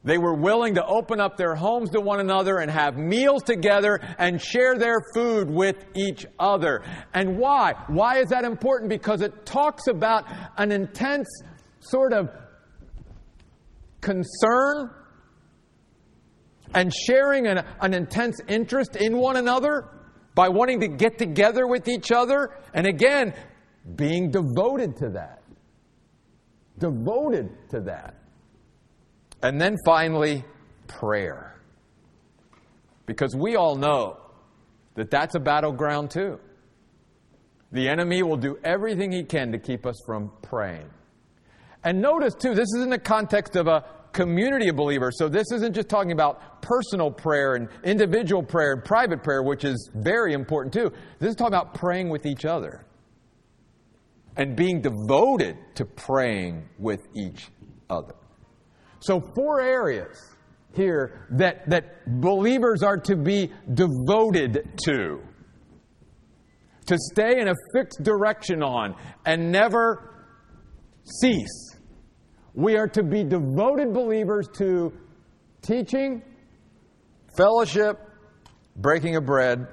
They 0.04 0.18
were 0.18 0.34
willing 0.34 0.74
to 0.74 0.84
open 0.84 1.20
up 1.20 1.36
their 1.36 1.54
homes 1.54 1.90
to 1.90 2.00
one 2.00 2.18
another 2.18 2.58
and 2.58 2.70
have 2.70 2.96
meals 2.96 3.42
together 3.44 4.00
and 4.18 4.40
share 4.40 4.76
their 4.76 5.00
food 5.14 5.48
with 5.48 5.76
each 5.94 6.26
other. 6.38 6.82
And 7.14 7.38
why? 7.38 7.74
Why 7.86 8.18
is 8.18 8.28
that 8.28 8.44
important? 8.44 8.90
Because 8.90 9.22
it 9.22 9.46
talks 9.46 9.86
about 9.86 10.24
an 10.56 10.72
intense 10.72 11.28
sort 11.80 12.12
of 12.12 12.30
concern 14.02 14.90
and 16.74 16.92
sharing 16.92 17.46
an, 17.46 17.64
an 17.80 17.94
intense 17.94 18.40
interest 18.48 18.96
in 18.96 19.16
one 19.16 19.36
another 19.36 19.88
by 20.34 20.48
wanting 20.48 20.80
to 20.80 20.88
get 20.88 21.18
together 21.18 21.66
with 21.66 21.88
each 21.88 22.12
other. 22.12 22.58
And 22.74 22.86
again, 22.86 23.34
being 23.96 24.30
devoted 24.30 24.96
to 24.98 25.10
that. 25.10 25.42
Devoted 26.78 27.50
to 27.70 27.80
that. 27.82 28.16
And 29.42 29.60
then 29.60 29.76
finally, 29.84 30.44
prayer. 30.86 31.60
Because 33.06 33.34
we 33.36 33.56
all 33.56 33.76
know 33.76 34.18
that 34.94 35.10
that's 35.10 35.34
a 35.34 35.40
battleground 35.40 36.10
too. 36.10 36.38
The 37.72 37.88
enemy 37.88 38.22
will 38.22 38.36
do 38.36 38.58
everything 38.62 39.12
he 39.12 39.24
can 39.24 39.52
to 39.52 39.58
keep 39.58 39.86
us 39.86 39.96
from 40.06 40.30
praying. 40.42 40.88
And 41.84 42.00
notice 42.00 42.34
too, 42.34 42.54
this 42.54 42.68
is 42.76 42.82
in 42.82 42.90
the 42.90 42.98
context 42.98 43.56
of 43.56 43.66
a 43.66 43.84
community 44.12 44.68
of 44.68 44.76
believers. 44.76 45.18
So 45.18 45.28
this 45.28 45.50
isn't 45.52 45.74
just 45.74 45.88
talking 45.88 46.12
about 46.12 46.62
personal 46.62 47.10
prayer 47.10 47.54
and 47.54 47.68
individual 47.82 48.42
prayer 48.42 48.72
and 48.72 48.84
private 48.84 49.22
prayer, 49.22 49.42
which 49.42 49.64
is 49.64 49.90
very 49.94 50.32
important 50.34 50.72
too. 50.72 50.92
This 51.18 51.30
is 51.30 51.36
talking 51.36 51.54
about 51.54 51.74
praying 51.74 52.10
with 52.10 52.26
each 52.26 52.44
other 52.44 52.86
and 54.36 54.56
being 54.56 54.80
devoted 54.80 55.56
to 55.74 55.84
praying 55.84 56.68
with 56.78 57.06
each 57.14 57.48
other. 57.90 58.14
So, 59.00 59.20
four 59.34 59.60
areas 59.60 60.16
here 60.74 61.26
that, 61.30 61.68
that 61.68 62.20
believers 62.20 62.82
are 62.82 62.96
to 62.96 63.16
be 63.16 63.52
devoted 63.74 64.70
to, 64.84 65.20
to 66.86 66.98
stay 67.12 67.40
in 67.40 67.48
a 67.48 67.54
fixed 67.74 68.02
direction 68.02 68.62
on, 68.62 68.94
and 69.26 69.52
never 69.52 70.26
cease. 71.04 71.71
We 72.54 72.76
are 72.76 72.88
to 72.88 73.02
be 73.02 73.24
devoted 73.24 73.92
believers 73.92 74.48
to 74.58 74.92
teaching, 75.62 76.22
fellowship, 77.36 77.98
breaking 78.76 79.16
of 79.16 79.24
bread, 79.24 79.66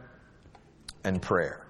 and 1.03 1.21
prayer. 1.21 1.67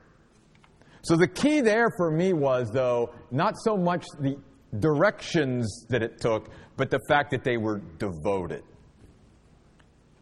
So 1.01 1.15
the 1.15 1.27
key 1.27 1.61
there 1.61 1.89
for 1.97 2.11
me 2.11 2.33
was, 2.33 2.69
though, 2.71 3.13
not 3.31 3.55
so 3.63 3.77
much 3.77 4.05
the 4.19 4.37
directions 4.79 5.85
that 5.89 6.03
it 6.03 6.19
took, 6.19 6.49
but 6.77 6.91
the 6.91 6.99
fact 7.07 7.31
that 7.31 7.43
they 7.43 7.57
were 7.57 7.79
devoted. 7.97 8.63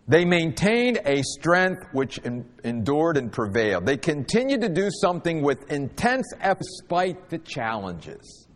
They 0.08 0.24
maintained 0.24 1.02
a 1.06 1.22
strength 1.22 1.84
which 1.92 2.18
endured 2.64 3.18
and 3.18 3.30
prevailed. 3.30 3.86
They 3.86 3.98
continued 3.98 4.62
to 4.62 4.70
do 4.70 4.90
something 5.02 5.42
with 5.42 5.70
intense 5.70 6.26
effort 6.40 6.60
despite 6.60 7.30
the 7.30 7.40
challenges. 7.40 8.47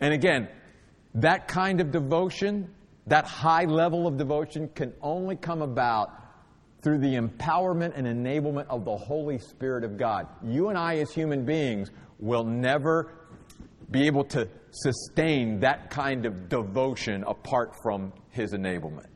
And 0.00 0.12
again, 0.12 0.48
that 1.14 1.48
kind 1.48 1.80
of 1.80 1.90
devotion, 1.90 2.70
that 3.06 3.26
high 3.26 3.64
level 3.64 4.06
of 4.06 4.16
devotion, 4.16 4.68
can 4.74 4.92
only 5.00 5.36
come 5.36 5.62
about 5.62 6.10
through 6.82 6.98
the 6.98 7.14
empowerment 7.14 7.92
and 7.96 8.06
enablement 8.06 8.66
of 8.68 8.84
the 8.84 8.96
Holy 8.96 9.38
Spirit 9.38 9.82
of 9.84 9.96
God. 9.96 10.28
You 10.44 10.68
and 10.68 10.78
I, 10.78 10.98
as 10.98 11.12
human 11.12 11.44
beings, 11.44 11.90
will 12.18 12.44
never 12.44 13.12
be 13.90 14.06
able 14.06 14.24
to 14.24 14.48
sustain 14.70 15.60
that 15.60 15.90
kind 15.90 16.26
of 16.26 16.48
devotion 16.48 17.24
apart 17.26 17.72
from 17.82 18.12
His 18.30 18.52
enablement 18.52 19.08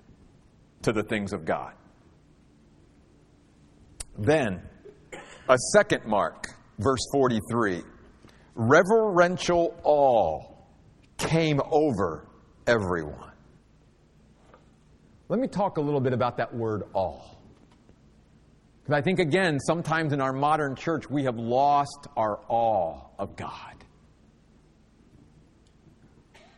to 0.83 0.93
the 0.93 1.03
things 1.03 1.33
of 1.33 1.45
God. 1.45 1.75
Then, 4.19 4.63
a 5.49 5.57
second 5.73 6.07
mark, 6.07 6.47
verse 6.79 7.01
43 7.13 7.83
reverential 8.55 9.75
awe 9.85 10.50
came 11.21 11.61
over 11.71 12.27
everyone. 12.67 13.31
Let 15.29 15.39
me 15.39 15.47
talk 15.47 15.77
a 15.77 15.81
little 15.81 16.00
bit 16.00 16.12
about 16.12 16.39
that 16.39 16.53
word 16.53 16.83
awe. 16.93 17.23
Because 18.83 18.99
I 18.99 19.03
think, 19.03 19.21
again, 19.21 19.61
sometimes 19.61 20.12
in 20.12 20.21
our 20.21 20.33
modern 20.33 20.75
church, 20.75 21.09
we 21.09 21.25
have 21.25 21.37
lost 21.37 22.09
our 22.17 22.41
awe 22.49 23.03
of 23.19 23.37
God. 23.37 23.85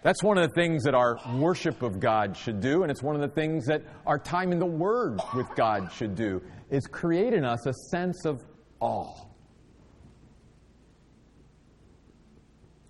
That's 0.02 0.22
one 0.22 0.38
of 0.38 0.48
the 0.48 0.54
things 0.54 0.84
that 0.84 0.94
our 0.94 1.18
worship 1.36 1.82
of 1.82 2.00
God 2.00 2.36
should 2.36 2.60
do, 2.60 2.82
and 2.82 2.90
it's 2.90 3.02
one 3.02 3.14
of 3.14 3.20
the 3.20 3.28
things 3.28 3.66
that 3.66 3.82
our 4.06 4.18
time 4.18 4.50
in 4.50 4.58
the 4.58 4.66
Word 4.66 5.20
with 5.34 5.46
God 5.54 5.92
should 5.92 6.14
do, 6.14 6.42
is 6.70 6.86
create 6.86 7.34
in 7.34 7.44
us 7.44 7.66
a 7.66 7.72
sense 7.90 8.24
of 8.24 8.42
awe. 8.80 9.14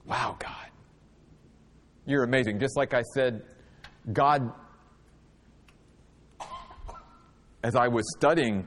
Wow, 0.07 0.37
God. 0.39 0.62
You're 2.07 2.25
amazing. 2.25 2.59
Just 2.59 2.77
like 2.77 2.95
I 2.95 3.03
said, 3.15 3.43
God, 4.13 4.53
as 7.63 7.77
I 7.77 7.89
was 7.89 8.05
studying, 8.17 8.67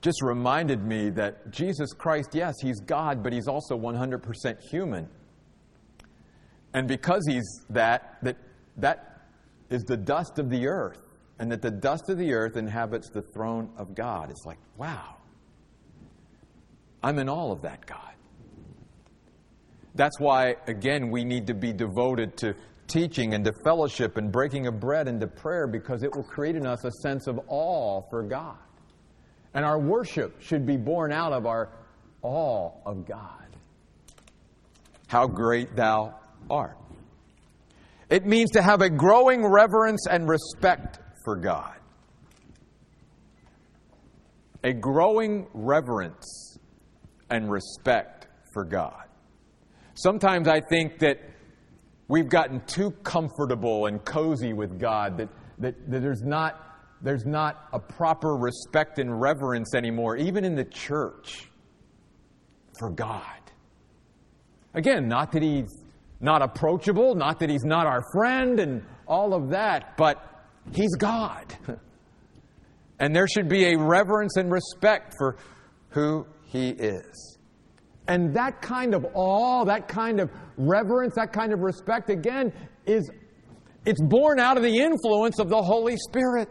just 0.00 0.22
reminded 0.22 0.84
me 0.84 1.10
that 1.10 1.50
Jesus 1.50 1.92
Christ, 1.92 2.30
yes, 2.34 2.54
He's 2.60 2.80
God, 2.80 3.22
but 3.22 3.32
He's 3.32 3.48
also 3.48 3.78
100% 3.78 4.56
human. 4.70 5.08
And 6.74 6.88
because 6.88 7.22
he's 7.28 7.64
that, 7.70 8.18
that 8.22 8.36
that 8.76 9.28
is 9.70 9.84
the 9.84 9.96
dust 9.96 10.38
of 10.40 10.50
the 10.50 10.66
earth, 10.66 11.00
and 11.38 11.50
that 11.52 11.62
the 11.62 11.70
dust 11.70 12.10
of 12.10 12.18
the 12.18 12.32
earth 12.32 12.56
inhabits 12.56 13.08
the 13.10 13.22
throne 13.22 13.70
of 13.78 13.94
God. 13.94 14.30
It's 14.30 14.44
like, 14.44 14.58
wow. 14.76 15.16
I'm 17.02 17.18
in 17.18 17.28
all 17.28 17.52
of 17.52 17.62
that, 17.62 17.86
God. 17.86 18.13
That's 19.94 20.18
why, 20.18 20.56
again, 20.66 21.10
we 21.10 21.24
need 21.24 21.46
to 21.46 21.54
be 21.54 21.72
devoted 21.72 22.36
to 22.38 22.54
teaching 22.86 23.34
and 23.34 23.44
to 23.44 23.52
fellowship 23.64 24.16
and 24.16 24.30
breaking 24.30 24.66
of 24.66 24.80
bread 24.80 25.08
and 25.08 25.20
to 25.20 25.26
prayer 25.26 25.66
because 25.66 26.02
it 26.02 26.14
will 26.14 26.24
create 26.24 26.56
in 26.56 26.66
us 26.66 26.84
a 26.84 26.90
sense 27.02 27.26
of 27.26 27.40
awe 27.48 28.02
for 28.10 28.22
God. 28.22 28.56
And 29.54 29.64
our 29.64 29.78
worship 29.78 30.40
should 30.42 30.66
be 30.66 30.76
born 30.76 31.12
out 31.12 31.32
of 31.32 31.46
our 31.46 31.70
awe 32.22 32.72
of 32.84 33.06
God. 33.06 33.46
How 35.06 35.26
great 35.28 35.76
thou 35.76 36.18
art. 36.50 36.76
It 38.10 38.26
means 38.26 38.50
to 38.52 38.62
have 38.62 38.82
a 38.82 38.90
growing 38.90 39.46
reverence 39.46 40.06
and 40.06 40.28
respect 40.28 40.98
for 41.24 41.36
God. 41.36 41.74
A 44.64 44.72
growing 44.72 45.46
reverence 45.54 46.58
and 47.30 47.50
respect 47.50 48.26
for 48.52 48.64
God. 48.64 49.04
Sometimes 49.94 50.48
I 50.48 50.60
think 50.60 50.98
that 51.00 51.20
we've 52.08 52.28
gotten 52.28 52.60
too 52.66 52.90
comfortable 53.02 53.86
and 53.86 54.04
cozy 54.04 54.52
with 54.52 54.78
God, 54.78 55.18
that, 55.18 55.28
that, 55.58 55.90
that 55.90 56.00
there's, 56.00 56.22
not, 56.22 56.60
there's 57.00 57.24
not 57.24 57.68
a 57.72 57.78
proper 57.78 58.36
respect 58.36 58.98
and 58.98 59.20
reverence 59.20 59.74
anymore, 59.74 60.16
even 60.16 60.44
in 60.44 60.54
the 60.54 60.64
church, 60.64 61.48
for 62.78 62.90
God. 62.90 63.22
Again, 64.74 65.08
not 65.08 65.30
that 65.32 65.42
He's 65.42 65.84
not 66.24 66.42
approachable, 66.42 67.14
not 67.14 67.38
that 67.40 67.50
he's 67.50 67.64
not 67.64 67.86
our 67.86 68.02
friend 68.12 68.58
and 68.58 68.82
all 69.06 69.34
of 69.34 69.50
that, 69.50 69.96
but 69.96 70.46
he's 70.72 70.94
God. 70.96 71.54
and 72.98 73.14
there 73.14 73.28
should 73.28 73.48
be 73.48 73.74
a 73.74 73.78
reverence 73.78 74.36
and 74.36 74.50
respect 74.50 75.14
for 75.18 75.36
who 75.90 76.26
he 76.46 76.70
is. 76.70 77.38
And 78.06 78.34
that 78.34 78.60
kind 78.60 78.94
of 78.94 79.06
awe, 79.14 79.64
that 79.64 79.88
kind 79.88 80.20
of 80.20 80.30
reverence, 80.56 81.14
that 81.14 81.32
kind 81.32 81.52
of 81.52 81.60
respect, 81.60 82.10
again, 82.10 82.52
is 82.86 83.10
it's 83.86 84.02
born 84.02 84.38
out 84.38 84.56
of 84.56 84.62
the 84.62 84.78
influence 84.78 85.38
of 85.38 85.48
the 85.48 85.62
Holy 85.62 85.96
Spirit. 85.96 86.50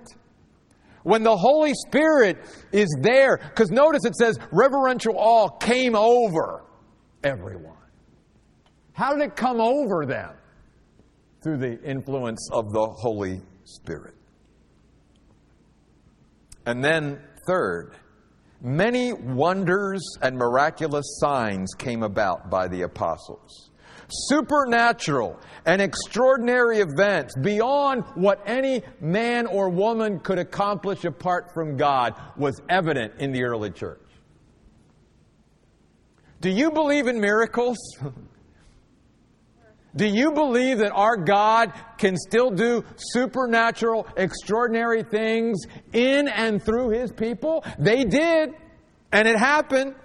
When 1.04 1.24
the 1.24 1.36
Holy 1.36 1.74
Spirit 1.88 2.38
is 2.72 2.88
there, 3.02 3.38
because 3.38 3.70
notice 3.72 4.06
it 4.06 4.16
says 4.16 4.40
reverential 4.52 5.16
awe 5.18 5.50
came 5.50 5.96
over 5.96 6.64
everyone. 7.24 7.78
How 8.94 9.14
did 9.14 9.24
it 9.24 9.36
come 9.36 9.60
over 9.60 10.06
them? 10.06 10.36
Through 11.44 11.58
the 11.58 11.82
influence 11.84 12.50
of 12.54 12.72
the 12.72 12.88
Holy 12.88 13.42
Spirit. 13.66 14.14
And 16.66 16.84
then, 16.84 17.20
third, 17.46 17.98
many 18.64 19.12
wonders 19.12 20.02
and 20.22 20.38
miraculous 20.38 21.06
signs 21.20 21.74
came 21.76 22.02
about 22.02 22.50
by 22.50 22.68
the 22.68 22.82
apostles. 22.84 23.70
Supernatural 24.08 25.40
and 25.66 25.82
extraordinary 25.82 26.80
events 26.80 27.36
beyond 27.42 28.04
what 28.16 28.42
any 28.46 28.82
man 29.00 29.48
or 29.48 29.70
woman 29.70 30.20
could 30.20 30.40
accomplish 30.40 31.04
apart 31.04 31.54
from 31.54 31.78
God 31.78 32.14
was 32.38 32.62
evident 32.70 33.14
in 33.20 33.32
the 33.32 33.44
early 33.44 33.70
church. 33.70 34.00
Do 36.42 36.50
you 36.50 36.72
believe 36.72 37.08
in 37.08 37.20
miracles? 37.20 37.78
Do 39.96 40.08
you 40.08 40.32
believe 40.32 40.80
that 40.80 40.92
our 40.92 41.16
God 41.16 41.72
can 41.98 42.18
still 42.18 42.50
do 42.50 42.84
supernatural, 42.96 44.08
extraordinary 44.18 45.04
things 45.04 45.66
in 45.94 46.28
and 46.28 46.64
through 46.64 46.90
His 46.90 47.12
people? 47.12 47.64
They 47.78 48.04
did, 48.04 48.56
and 49.14 49.28
it 49.28 49.38
happened. 49.38 49.96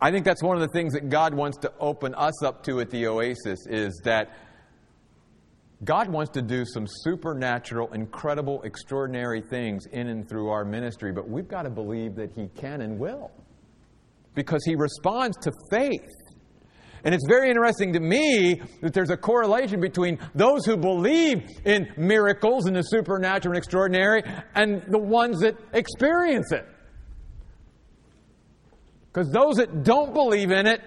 I 0.00 0.10
think 0.10 0.24
that's 0.24 0.42
one 0.42 0.56
of 0.56 0.62
the 0.62 0.72
things 0.72 0.92
that 0.92 1.08
God 1.08 1.34
wants 1.34 1.58
to 1.58 1.72
open 1.80 2.14
us 2.14 2.42
up 2.42 2.62
to 2.64 2.80
at 2.80 2.90
the 2.90 3.06
Oasis 3.06 3.66
is 3.66 4.00
that 4.04 4.30
God 5.82 6.08
wants 6.08 6.32
to 6.32 6.42
do 6.42 6.64
some 6.66 6.86
supernatural, 6.86 7.92
incredible, 7.92 8.62
extraordinary 8.62 9.40
things 9.40 9.86
in 9.86 10.08
and 10.08 10.28
through 10.28 10.50
our 10.50 10.64
ministry, 10.64 11.12
but 11.12 11.28
we've 11.28 11.48
got 11.48 11.62
to 11.62 11.70
believe 11.70 12.14
that 12.16 12.30
He 12.32 12.48
can 12.48 12.82
and 12.82 12.98
will 12.98 13.30
because 14.34 14.62
He 14.64 14.76
responds 14.76 15.36
to 15.38 15.52
faith. 15.70 16.08
And 17.04 17.14
it's 17.14 17.26
very 17.28 17.48
interesting 17.48 17.92
to 17.94 18.00
me 18.00 18.60
that 18.82 18.92
there's 18.92 19.10
a 19.10 19.16
correlation 19.16 19.80
between 19.80 20.18
those 20.34 20.66
who 20.66 20.76
believe 20.76 21.48
in 21.64 21.88
miracles 21.96 22.66
and 22.66 22.76
the 22.76 22.82
supernatural 22.82 23.54
and 23.54 23.58
extraordinary 23.58 24.22
and 24.54 24.82
the 24.88 24.98
ones 24.98 25.40
that 25.40 25.56
experience 25.72 26.52
it. 26.52 26.66
Because 29.12 29.30
those 29.30 29.56
that 29.56 29.82
don't 29.82 30.12
believe 30.12 30.50
in 30.50 30.66
it 30.66 30.80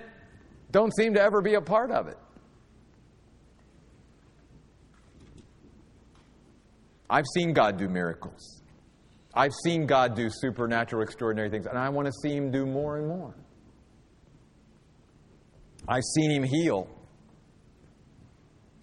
don't 0.72 0.94
seem 0.96 1.16
to 1.16 1.22
ever 1.22 1.42
be 1.42 1.56
a 1.56 1.62
part 1.62 1.92
of 1.92 2.08
it. 2.08 2.18
I've 7.10 7.26
seen 7.36 7.54
God 7.54 7.78
do 7.78 7.88
miracles. 7.90 8.62
I've 9.36 9.54
seen 9.64 9.86
God 9.86 10.16
do 10.16 10.30
supernatural, 10.30 11.04
extraordinary 11.04 11.50
things, 11.50 11.66
and 11.66 11.78
I 11.78 11.90
want 11.90 12.08
to 12.08 12.14
see 12.22 12.36
Him 12.36 12.52
do 12.52 12.66
more 12.66 12.98
and 12.98 13.08
more. 13.08 13.36
I've 15.88 16.04
seen 16.16 16.32
him 16.32 16.44
heal. 16.44 16.88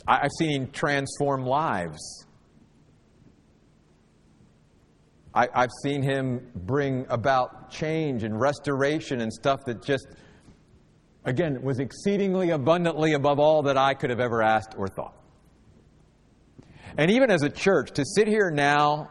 I've 0.06 0.30
seen 0.38 0.50
him 0.50 0.70
transform 0.70 1.44
lives. 1.44 2.26
I, 5.32 5.48
have 5.54 5.70
seen 5.84 6.02
him 6.02 6.50
bring 6.54 7.06
about 7.08 7.70
change 7.70 8.24
and 8.24 8.38
restoration 8.38 9.20
and 9.20 9.32
stuff 9.32 9.60
that 9.66 9.82
just, 9.82 10.08
again, 11.24 11.62
was 11.62 11.78
exceedingly 11.78 12.50
abundantly 12.50 13.12
above 13.12 13.38
all 13.38 13.62
that 13.62 13.76
I 13.76 13.94
could 13.94 14.10
have 14.10 14.18
ever 14.18 14.42
asked 14.42 14.74
or 14.76 14.88
thought. 14.88 15.16
And 16.98 17.10
even 17.12 17.30
as 17.30 17.44
a 17.44 17.48
church, 17.48 17.92
to 17.92 18.04
sit 18.04 18.26
here 18.26 18.50
now 18.50 19.10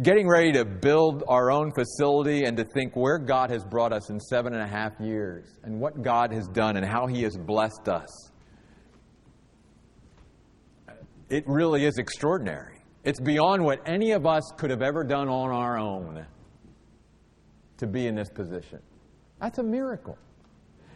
getting 0.00 0.28
ready 0.28 0.52
to 0.52 0.64
build 0.64 1.24
our 1.26 1.50
own 1.50 1.72
facility 1.72 2.44
and 2.44 2.56
to 2.56 2.64
think 2.64 2.94
where 2.94 3.18
God 3.18 3.50
has 3.50 3.64
brought 3.64 3.92
us 3.92 4.10
in 4.10 4.20
seven 4.20 4.52
and 4.52 4.62
a 4.62 4.66
half 4.66 4.92
years 5.00 5.58
and 5.64 5.80
what 5.80 6.02
God 6.02 6.32
has 6.32 6.46
done 6.48 6.76
and 6.76 6.86
how 6.86 7.06
He 7.06 7.22
has 7.22 7.36
blessed 7.36 7.88
us. 7.88 8.30
It 11.28 11.44
really 11.46 11.84
is 11.84 11.98
extraordinary. 11.98 12.78
It's 13.04 13.20
beyond 13.20 13.64
what 13.64 13.80
any 13.86 14.12
of 14.12 14.24
us 14.24 14.52
could 14.56 14.70
have 14.70 14.82
ever 14.82 15.04
done 15.04 15.28
on 15.28 15.50
our 15.50 15.78
own 15.78 16.24
to 17.78 17.86
be 17.86 18.06
in 18.06 18.14
this 18.14 18.30
position. 18.30 18.80
That's 19.40 19.58
a 19.58 19.62
miracle. 19.62 20.16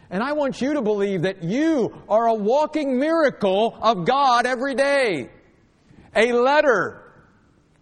And 0.09 0.21
I 0.21 0.33
want 0.33 0.61
you 0.61 0.73
to 0.73 0.81
believe 0.81 1.23
that 1.23 1.43
you 1.43 1.93
are 2.07 2.27
a 2.27 2.33
walking 2.33 2.99
miracle 2.99 3.77
of 3.81 4.05
God 4.05 4.45
every 4.45 4.75
day. 4.75 5.29
A 6.15 6.31
letter 6.33 7.02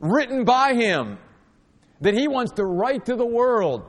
written 0.02 0.44
by 0.44 0.74
Him 0.74 1.18
that 2.02 2.14
He 2.14 2.28
wants 2.28 2.52
to 2.54 2.66
write 2.66 3.06
to 3.06 3.16
the 3.16 3.26
world. 3.26 3.84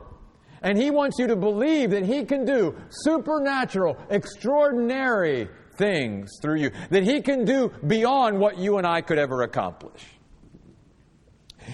And 0.61 0.77
He 0.77 0.91
wants 0.91 1.19
you 1.19 1.27
to 1.27 1.35
believe 1.35 1.89
that 1.91 2.05
He 2.05 2.23
can 2.23 2.45
do 2.45 2.75
supernatural, 2.89 3.97
extraordinary 4.09 5.49
things 5.75 6.31
through 6.41 6.61
you, 6.61 6.71
that 6.89 7.03
He 7.03 7.21
can 7.21 7.43
do 7.43 7.71
beyond 7.85 8.39
what 8.39 8.57
you 8.57 8.77
and 8.77 8.87
I 8.87 9.01
could 9.01 9.17
ever 9.17 9.41
accomplish. 9.41 10.01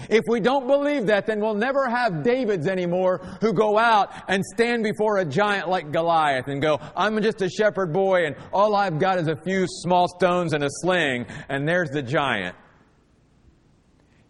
If 0.08 0.24
we 0.28 0.40
don't 0.40 0.66
believe 0.66 1.06
that, 1.06 1.26
then 1.26 1.40
we'll 1.40 1.54
never 1.54 1.88
have 1.88 2.22
Davids 2.22 2.66
anymore 2.66 3.18
who 3.40 3.52
go 3.52 3.78
out 3.78 4.12
and 4.28 4.44
stand 4.44 4.82
before 4.84 5.18
a 5.18 5.24
giant 5.24 5.68
like 5.68 5.90
Goliath 5.92 6.48
and 6.48 6.62
go, 6.62 6.78
I'm 6.96 7.20
just 7.22 7.42
a 7.42 7.48
shepherd 7.48 7.92
boy 7.92 8.26
and 8.26 8.36
all 8.52 8.74
I've 8.74 8.98
got 8.98 9.18
is 9.18 9.28
a 9.28 9.36
few 9.36 9.66
small 9.66 10.08
stones 10.08 10.52
and 10.52 10.64
a 10.64 10.68
sling, 10.70 11.26
and 11.48 11.66
there's 11.66 11.90
the 11.90 12.02
giant. 12.02 12.56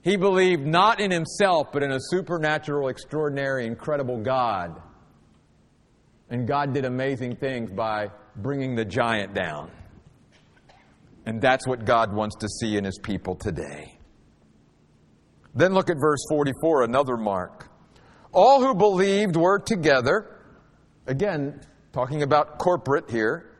He 0.02 0.16
believed 0.16 0.66
not 0.66 1.00
in 1.00 1.10
himself, 1.10 1.68
but 1.72 1.82
in 1.82 1.92
a 1.92 1.98
supernatural, 2.00 2.88
extraordinary, 2.88 3.66
incredible 3.66 4.18
God. 4.18 4.80
And 6.30 6.46
God 6.46 6.72
did 6.72 6.84
amazing 6.84 7.36
things 7.36 7.70
by 7.70 8.08
bringing 8.36 8.76
the 8.76 8.84
giant 8.84 9.34
down. 9.34 9.70
And 11.26 11.40
that's 11.40 11.66
what 11.66 11.84
God 11.84 12.14
wants 12.14 12.36
to 12.36 12.48
see 12.48 12.76
in 12.76 12.84
his 12.84 12.98
people 12.98 13.34
today. 13.34 13.98
Then 15.54 15.74
look 15.74 15.90
at 15.90 15.96
verse 16.00 16.24
44, 16.30 16.84
another 16.84 17.16
mark. 17.16 17.68
All 18.32 18.60
who 18.60 18.74
believed 18.74 19.36
were 19.36 19.58
together, 19.58 20.40
again, 21.06 21.60
talking 21.92 22.22
about 22.22 22.58
corporate 22.58 23.10
here, 23.10 23.50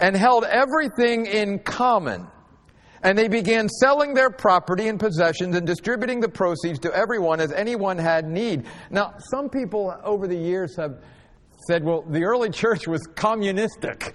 and 0.00 0.16
held 0.16 0.44
everything 0.44 1.26
in 1.26 1.60
common. 1.60 2.26
And 3.02 3.16
they 3.16 3.28
began 3.28 3.68
selling 3.68 4.14
their 4.14 4.30
property 4.30 4.88
and 4.88 4.98
possessions 4.98 5.54
and 5.54 5.66
distributing 5.66 6.20
the 6.20 6.28
proceeds 6.28 6.78
to 6.80 6.92
everyone 6.92 7.40
as 7.40 7.52
anyone 7.52 7.96
had 7.96 8.26
need. 8.28 8.66
Now, 8.90 9.14
some 9.30 9.48
people 9.48 9.94
over 10.02 10.26
the 10.26 10.36
years 10.36 10.76
have 10.76 11.02
said, 11.66 11.84
well, 11.84 12.02
the 12.02 12.24
early 12.24 12.50
church 12.50 12.88
was 12.88 13.06
communistic. 13.14 14.14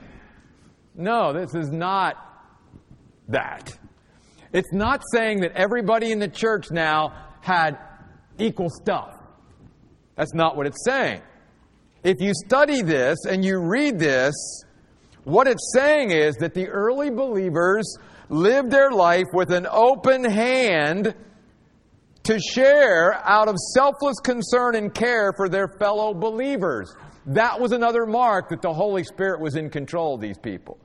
No, 0.96 1.34
this 1.34 1.56
is 1.56 1.72
not 1.72 2.16
that. 3.30 3.78
It's 4.52 4.72
not 4.74 5.02
saying 5.12 5.42
that 5.42 5.54
everybody 5.54 6.12
in 6.12 6.20
the 6.20 6.28
church 6.28 6.70
now 6.70 7.14
had 7.42 7.78
equal 8.38 8.70
stuff. 8.70 9.16
That's 10.16 10.34
not 10.34 10.56
what 10.56 10.68
it's 10.68 10.84
saying. 10.86 11.22
If 12.04 12.22
you 12.22 12.34
study 12.46 12.82
this 12.82 13.26
and 13.26 13.44
you 13.44 13.60
read 13.60 13.98
this, 13.98 14.34
what 15.24 15.48
it's 15.48 15.72
saying 15.74 16.12
is 16.12 16.36
that 16.36 16.54
the 16.54 16.68
early 16.68 17.10
believers 17.10 17.98
lived 18.30 18.72
their 18.72 18.92
life 18.92 19.28
with 19.34 19.52
an 19.52 19.68
open 19.70 20.24
hand 20.24 21.16
to 22.24 22.40
share 22.40 23.14
out 23.14 23.48
of 23.48 23.56
selfless 23.74 24.20
concern 24.24 24.76
and 24.76 24.94
care 24.94 25.34
for 25.36 25.50
their 25.50 25.68
fellow 25.68 26.14
believers. 26.14 26.96
That 27.26 27.60
was 27.60 27.72
another 27.72 28.06
mark 28.06 28.50
that 28.50 28.62
the 28.62 28.74
Holy 28.74 29.04
Spirit 29.04 29.42
was 29.42 29.56
in 29.56 29.70
control 29.70 30.16
of 30.16 30.22
these 30.22 30.38
people. 30.38 30.78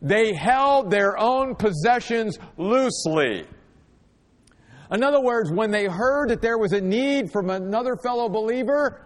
They 0.00 0.32
held 0.34 0.90
their 0.90 1.18
own 1.18 1.54
possessions 1.56 2.38
loosely. 2.56 3.46
In 4.90 5.02
other 5.02 5.20
words, 5.20 5.50
when 5.52 5.70
they 5.70 5.84
heard 5.84 6.30
that 6.30 6.40
there 6.40 6.58
was 6.58 6.72
a 6.72 6.80
need 6.80 7.30
from 7.30 7.50
another 7.50 7.96
fellow 7.96 8.28
believer 8.28 9.04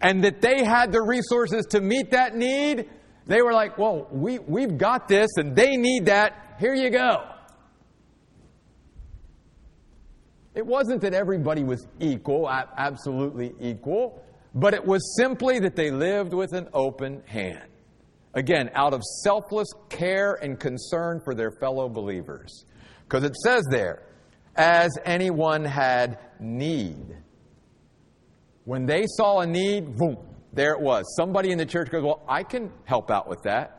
and 0.00 0.24
that 0.24 0.40
they 0.40 0.64
had 0.64 0.92
the 0.92 1.02
resources 1.02 1.66
to 1.66 1.80
meet 1.80 2.10
that 2.10 2.34
need, 2.34 2.88
they 3.30 3.42
were 3.42 3.52
like, 3.52 3.78
well, 3.78 4.08
we, 4.10 4.40
we've 4.40 4.76
got 4.76 5.06
this 5.06 5.28
and 5.36 5.54
they 5.54 5.76
need 5.76 6.06
that. 6.06 6.56
Here 6.58 6.74
you 6.74 6.90
go. 6.90 7.28
It 10.52 10.66
wasn't 10.66 11.02
that 11.02 11.14
everybody 11.14 11.62
was 11.62 11.86
equal, 12.00 12.50
absolutely 12.50 13.54
equal, 13.60 14.20
but 14.52 14.74
it 14.74 14.84
was 14.84 15.16
simply 15.16 15.60
that 15.60 15.76
they 15.76 15.92
lived 15.92 16.34
with 16.34 16.52
an 16.54 16.70
open 16.74 17.22
hand. 17.24 17.68
Again, 18.34 18.68
out 18.74 18.94
of 18.94 19.02
selfless 19.22 19.68
care 19.88 20.34
and 20.34 20.58
concern 20.58 21.20
for 21.24 21.32
their 21.32 21.52
fellow 21.52 21.88
believers. 21.88 22.64
Because 23.04 23.22
it 23.22 23.36
says 23.36 23.62
there, 23.70 24.02
as 24.56 24.90
anyone 25.04 25.64
had 25.64 26.18
need. 26.40 27.16
When 28.64 28.86
they 28.86 29.04
saw 29.06 29.38
a 29.38 29.46
need, 29.46 29.96
boom, 29.96 30.18
there 30.52 30.72
it 30.72 30.80
was. 30.80 31.04
Somebody 31.16 31.50
in 31.50 31.58
the 31.58 31.66
church 31.66 31.90
goes, 31.90 32.02
Well, 32.02 32.22
I 32.28 32.42
can 32.42 32.72
help 32.84 33.10
out 33.10 33.28
with 33.28 33.42
that. 33.42 33.76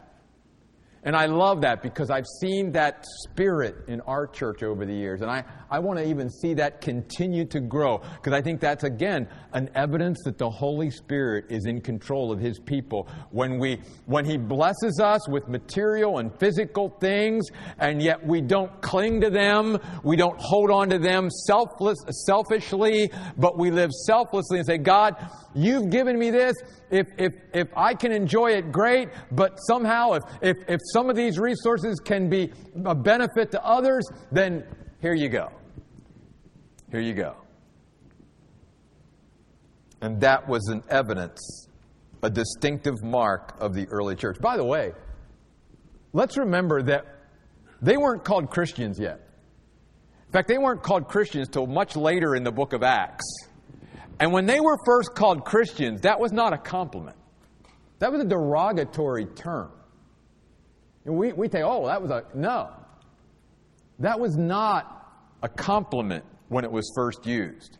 And 1.03 1.15
I 1.15 1.25
love 1.25 1.61
that 1.61 1.81
because 1.81 2.11
I've 2.11 2.27
seen 2.39 2.73
that 2.73 3.05
spirit 3.23 3.75
in 3.87 4.01
our 4.01 4.27
church 4.27 4.61
over 4.61 4.85
the 4.85 4.93
years. 4.93 5.21
And 5.21 5.31
I, 5.31 5.43
I 5.71 5.79
want 5.79 5.99
to 5.99 6.05
even 6.05 6.29
see 6.29 6.53
that 6.55 6.81
continue 6.81 7.45
to 7.45 7.61
grow 7.61 7.99
because 7.99 8.33
I 8.33 8.41
think 8.41 8.59
that's, 8.59 8.83
again, 8.83 9.29
an 9.53 9.69
evidence 9.73 10.19
that 10.25 10.37
the 10.37 10.49
Holy 10.49 10.91
Spirit 10.91 11.45
is 11.49 11.65
in 11.65 11.79
control 11.79 12.29
of 12.29 12.41
His 12.41 12.59
people. 12.59 13.07
When, 13.31 13.57
we, 13.57 13.79
when 14.05 14.25
He 14.25 14.35
blesses 14.35 14.99
us 14.99 15.29
with 15.29 15.47
material 15.47 16.17
and 16.17 16.37
physical 16.39 16.89
things, 16.99 17.47
and 17.79 18.01
yet 18.01 18.25
we 18.25 18.41
don't 18.41 18.81
cling 18.81 19.21
to 19.21 19.29
them, 19.29 19.79
we 20.03 20.17
don't 20.17 20.37
hold 20.41 20.71
on 20.71 20.89
to 20.89 20.99
them 20.99 21.29
selfless, 21.29 21.97
selfishly, 22.25 23.09
but 23.37 23.57
we 23.57 23.71
live 23.71 23.91
selflessly 23.91 24.57
and 24.57 24.67
say, 24.67 24.77
God, 24.77 25.15
you've 25.55 25.89
given 25.89 26.19
me 26.19 26.31
this. 26.31 26.57
If, 26.89 27.07
if, 27.17 27.31
if 27.53 27.69
I 27.77 27.93
can 27.93 28.11
enjoy 28.11 28.51
it, 28.51 28.73
great. 28.73 29.07
But 29.31 29.55
somehow, 29.59 30.13
if, 30.13 30.23
if, 30.41 30.57
if 30.67 30.79
some 30.91 31.09
of 31.09 31.15
these 31.15 31.39
resources 31.39 32.01
can 32.01 32.29
be 32.29 32.51
a 32.83 32.93
benefit 32.93 33.51
to 33.51 33.63
others, 33.63 34.05
then 34.33 34.65
here 35.01 35.13
you 35.13 35.29
go. 35.29 35.49
Here 36.91 36.99
you 36.99 37.13
go. 37.13 37.35
And 40.01 40.19
that 40.21 40.47
was 40.47 40.67
an 40.67 40.83
evidence, 40.89 41.67
a 42.21 42.29
distinctive 42.29 43.01
mark 43.03 43.55
of 43.59 43.73
the 43.73 43.87
early 43.87 44.15
church. 44.15 44.39
By 44.41 44.57
the 44.57 44.65
way, 44.65 44.91
let's 46.11 46.37
remember 46.37 46.81
that 46.83 47.05
they 47.81 47.97
weren't 47.97 48.23
called 48.23 48.49
Christians 48.49 48.99
yet. 48.99 49.27
In 50.27 50.33
fact, 50.33 50.47
they 50.47 50.57
weren't 50.57 50.81
called 50.83 51.07
Christians 51.07 51.49
till 51.49 51.67
much 51.67 51.95
later 51.95 52.35
in 52.35 52.43
the 52.43 52.51
book 52.51 52.73
of 52.73 52.83
Acts. 52.83 53.25
And 54.19 54.31
when 54.31 54.45
they 54.45 54.59
were 54.59 54.77
first 54.85 55.15
called 55.15 55.45
Christians, 55.45 56.01
that 56.01 56.19
was 56.19 56.31
not 56.31 56.53
a 56.53 56.57
compliment. 56.57 57.17
That 57.99 58.11
was 58.11 58.21
a 58.21 58.25
derogatory 58.25 59.25
term. 59.25 59.71
And 61.05 61.15
we, 61.15 61.33
we 61.33 61.47
think, 61.47 61.65
oh, 61.65 61.87
that 61.87 62.01
was 62.01 62.11
a. 62.11 62.23
No. 62.33 62.69
That 63.99 64.19
was 64.19 64.37
not 64.37 65.27
a 65.43 65.49
compliment 65.49 66.23
when 66.51 66.65
it 66.65 66.71
was 66.71 66.91
first 66.93 67.25
used. 67.25 67.77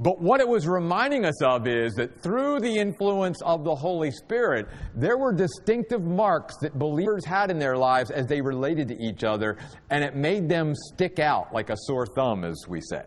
But 0.00 0.20
what 0.20 0.40
it 0.40 0.48
was 0.48 0.66
reminding 0.66 1.24
us 1.24 1.40
of 1.40 1.68
is 1.68 1.94
that 1.94 2.20
through 2.20 2.58
the 2.58 2.76
influence 2.76 3.40
of 3.42 3.62
the 3.62 3.74
Holy 3.74 4.10
Spirit, 4.10 4.66
there 4.96 5.16
were 5.16 5.32
distinctive 5.32 6.02
marks 6.02 6.56
that 6.56 6.76
believers 6.76 7.24
had 7.24 7.52
in 7.52 7.60
their 7.60 7.76
lives 7.76 8.10
as 8.10 8.26
they 8.26 8.40
related 8.40 8.88
to 8.88 9.00
each 9.00 9.22
other, 9.22 9.56
and 9.90 10.02
it 10.02 10.16
made 10.16 10.48
them 10.48 10.72
stick 10.74 11.20
out 11.20 11.54
like 11.54 11.70
a 11.70 11.76
sore 11.76 12.06
thumb, 12.06 12.42
as 12.42 12.64
we 12.68 12.80
say. 12.80 13.04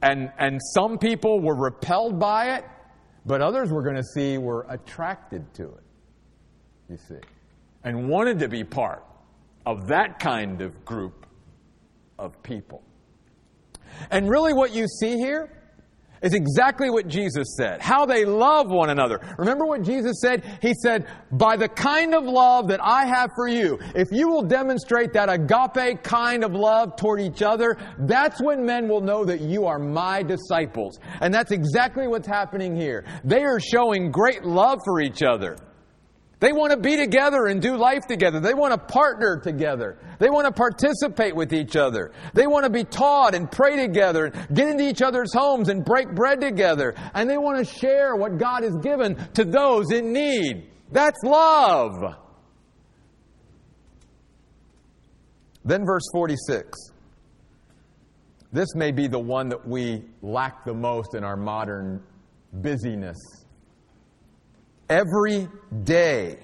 And, 0.00 0.32
and 0.38 0.58
some 0.72 0.96
people 0.96 1.42
were 1.42 1.56
repelled 1.56 2.18
by 2.18 2.56
it, 2.56 2.64
but 3.26 3.42
others 3.42 3.70
we're 3.70 3.84
going 3.84 3.96
to 3.96 4.08
see 4.14 4.38
were 4.38 4.64
attracted 4.70 5.52
to 5.54 5.64
it, 5.64 5.84
you 6.88 6.96
see, 6.96 7.20
and 7.84 8.08
wanted 8.08 8.38
to 8.38 8.48
be 8.48 8.64
part 8.64 9.04
of 9.66 9.88
that 9.88 10.18
kind 10.18 10.62
of 10.62 10.86
group 10.86 11.26
of 12.18 12.42
people. 12.42 12.82
And 14.10 14.28
really, 14.28 14.52
what 14.52 14.72
you 14.72 14.86
see 14.86 15.16
here 15.16 15.58
is 16.22 16.34
exactly 16.34 16.90
what 16.90 17.06
Jesus 17.06 17.54
said. 17.56 17.80
How 17.80 18.04
they 18.04 18.24
love 18.24 18.68
one 18.68 18.90
another. 18.90 19.20
Remember 19.38 19.66
what 19.66 19.82
Jesus 19.82 20.20
said? 20.20 20.58
He 20.60 20.74
said, 20.74 21.06
by 21.30 21.56
the 21.56 21.68
kind 21.68 22.14
of 22.14 22.24
love 22.24 22.68
that 22.68 22.80
I 22.82 23.06
have 23.06 23.30
for 23.36 23.46
you, 23.48 23.78
if 23.94 24.08
you 24.10 24.28
will 24.28 24.42
demonstrate 24.42 25.12
that 25.12 25.30
agape 25.30 26.02
kind 26.02 26.44
of 26.44 26.52
love 26.52 26.96
toward 26.96 27.20
each 27.20 27.42
other, 27.42 27.76
that's 28.00 28.42
when 28.42 28.64
men 28.64 28.88
will 28.88 29.00
know 29.00 29.24
that 29.24 29.40
you 29.40 29.66
are 29.66 29.78
my 29.78 30.22
disciples. 30.22 30.98
And 31.20 31.32
that's 31.32 31.52
exactly 31.52 32.08
what's 32.08 32.26
happening 32.26 32.74
here. 32.74 33.04
They 33.24 33.44
are 33.44 33.60
showing 33.60 34.10
great 34.10 34.44
love 34.44 34.80
for 34.84 35.00
each 35.00 35.22
other. 35.22 35.56
They 36.40 36.52
want 36.52 36.70
to 36.70 36.76
be 36.76 36.96
together 36.96 37.46
and 37.46 37.60
do 37.60 37.76
life 37.76 38.06
together. 38.06 38.38
They 38.38 38.54
want 38.54 38.72
to 38.72 38.78
partner 38.78 39.40
together. 39.40 39.98
They 40.20 40.30
want 40.30 40.46
to 40.46 40.52
participate 40.52 41.34
with 41.34 41.52
each 41.52 41.74
other. 41.74 42.12
They 42.32 42.46
want 42.46 42.64
to 42.64 42.70
be 42.70 42.84
taught 42.84 43.34
and 43.34 43.50
pray 43.50 43.76
together 43.76 44.26
and 44.26 44.56
get 44.56 44.68
into 44.68 44.88
each 44.88 45.02
other's 45.02 45.32
homes 45.34 45.68
and 45.68 45.84
break 45.84 46.14
bread 46.14 46.40
together. 46.40 46.94
And 47.14 47.28
they 47.28 47.38
want 47.38 47.58
to 47.58 47.74
share 47.74 48.14
what 48.14 48.38
God 48.38 48.62
has 48.62 48.76
given 48.76 49.16
to 49.34 49.44
those 49.44 49.90
in 49.90 50.12
need. 50.12 50.70
That's 50.92 51.22
love. 51.24 52.14
Then, 55.64 55.84
verse 55.84 56.04
46. 56.12 56.78
This 58.52 58.74
may 58.76 58.92
be 58.92 59.08
the 59.08 59.18
one 59.18 59.48
that 59.48 59.66
we 59.66 60.04
lack 60.22 60.64
the 60.64 60.72
most 60.72 61.14
in 61.14 61.24
our 61.24 61.36
modern 61.36 62.02
busyness 62.52 63.18
Every 64.88 65.48
day 65.84 66.38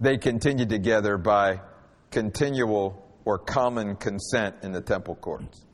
they 0.00 0.18
continued 0.18 0.68
together 0.68 1.16
by 1.16 1.60
continual 2.10 3.02
or 3.24 3.38
common 3.38 3.96
consent 3.96 4.56
in 4.62 4.72
the 4.72 4.82
temple 4.82 5.14
courts. 5.16 5.64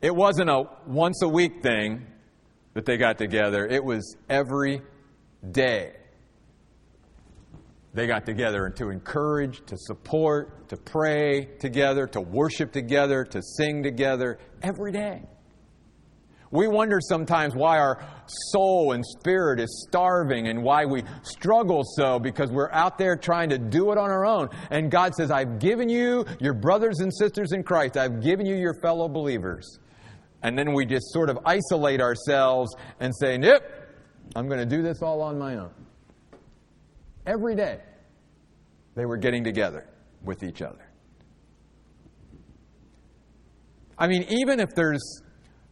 It 0.00 0.14
wasn't 0.14 0.50
a 0.50 0.64
once 0.86 1.22
a 1.22 1.28
week 1.28 1.62
thing 1.62 2.06
that 2.74 2.86
they 2.86 2.96
got 2.96 3.18
together, 3.18 3.66
it 3.66 3.84
was 3.84 4.16
every 4.28 4.82
day. 5.50 5.92
They 7.92 8.06
got 8.08 8.26
together 8.26 8.68
to 8.70 8.90
encourage, 8.90 9.64
to 9.66 9.76
support, 9.78 10.68
to 10.68 10.76
pray 10.76 11.44
together, 11.60 12.08
to 12.08 12.20
worship 12.20 12.72
together, 12.72 13.24
to 13.24 13.40
sing 13.40 13.82
together 13.82 14.38
every 14.62 14.90
day. 14.90 15.22
We 16.54 16.68
wonder 16.68 17.00
sometimes 17.00 17.56
why 17.56 17.78
our 17.78 18.00
soul 18.52 18.92
and 18.92 19.04
spirit 19.04 19.58
is 19.58 19.84
starving 19.88 20.46
and 20.46 20.62
why 20.62 20.84
we 20.84 21.02
struggle 21.24 21.82
so 21.82 22.20
because 22.20 22.48
we're 22.52 22.70
out 22.70 22.96
there 22.96 23.16
trying 23.16 23.48
to 23.48 23.58
do 23.58 23.90
it 23.90 23.98
on 23.98 24.08
our 24.08 24.24
own. 24.24 24.50
And 24.70 24.88
God 24.88 25.16
says, 25.16 25.32
I've 25.32 25.58
given 25.58 25.88
you 25.88 26.24
your 26.38 26.54
brothers 26.54 27.00
and 27.00 27.12
sisters 27.12 27.50
in 27.50 27.64
Christ, 27.64 27.96
I've 27.96 28.22
given 28.22 28.46
you 28.46 28.54
your 28.54 28.74
fellow 28.74 29.08
believers. 29.08 29.80
And 30.44 30.56
then 30.56 30.74
we 30.74 30.86
just 30.86 31.12
sort 31.12 31.28
of 31.28 31.40
isolate 31.44 32.00
ourselves 32.00 32.72
and 33.00 33.12
say, 33.16 33.36
Nope, 33.36 33.64
I'm 34.36 34.46
going 34.46 34.60
to 34.60 34.76
do 34.76 34.80
this 34.80 35.02
all 35.02 35.22
on 35.22 35.36
my 35.36 35.56
own. 35.56 35.72
Every 37.26 37.56
day, 37.56 37.80
they 38.94 39.06
were 39.06 39.16
getting 39.16 39.42
together 39.42 39.88
with 40.22 40.44
each 40.44 40.62
other. 40.62 40.88
I 43.98 44.06
mean, 44.06 44.24
even 44.28 44.60
if 44.60 44.70
there's 44.76 45.23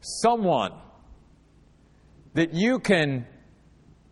someone 0.03 0.73
that 2.35 2.53
you 2.53 2.79
can 2.79 3.27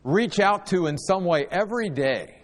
reach 0.04 0.40
out 0.40 0.66
to 0.66 0.86
in 0.86 0.96
some 0.96 1.24
way 1.24 1.46
every 1.50 1.90
day, 1.90 2.36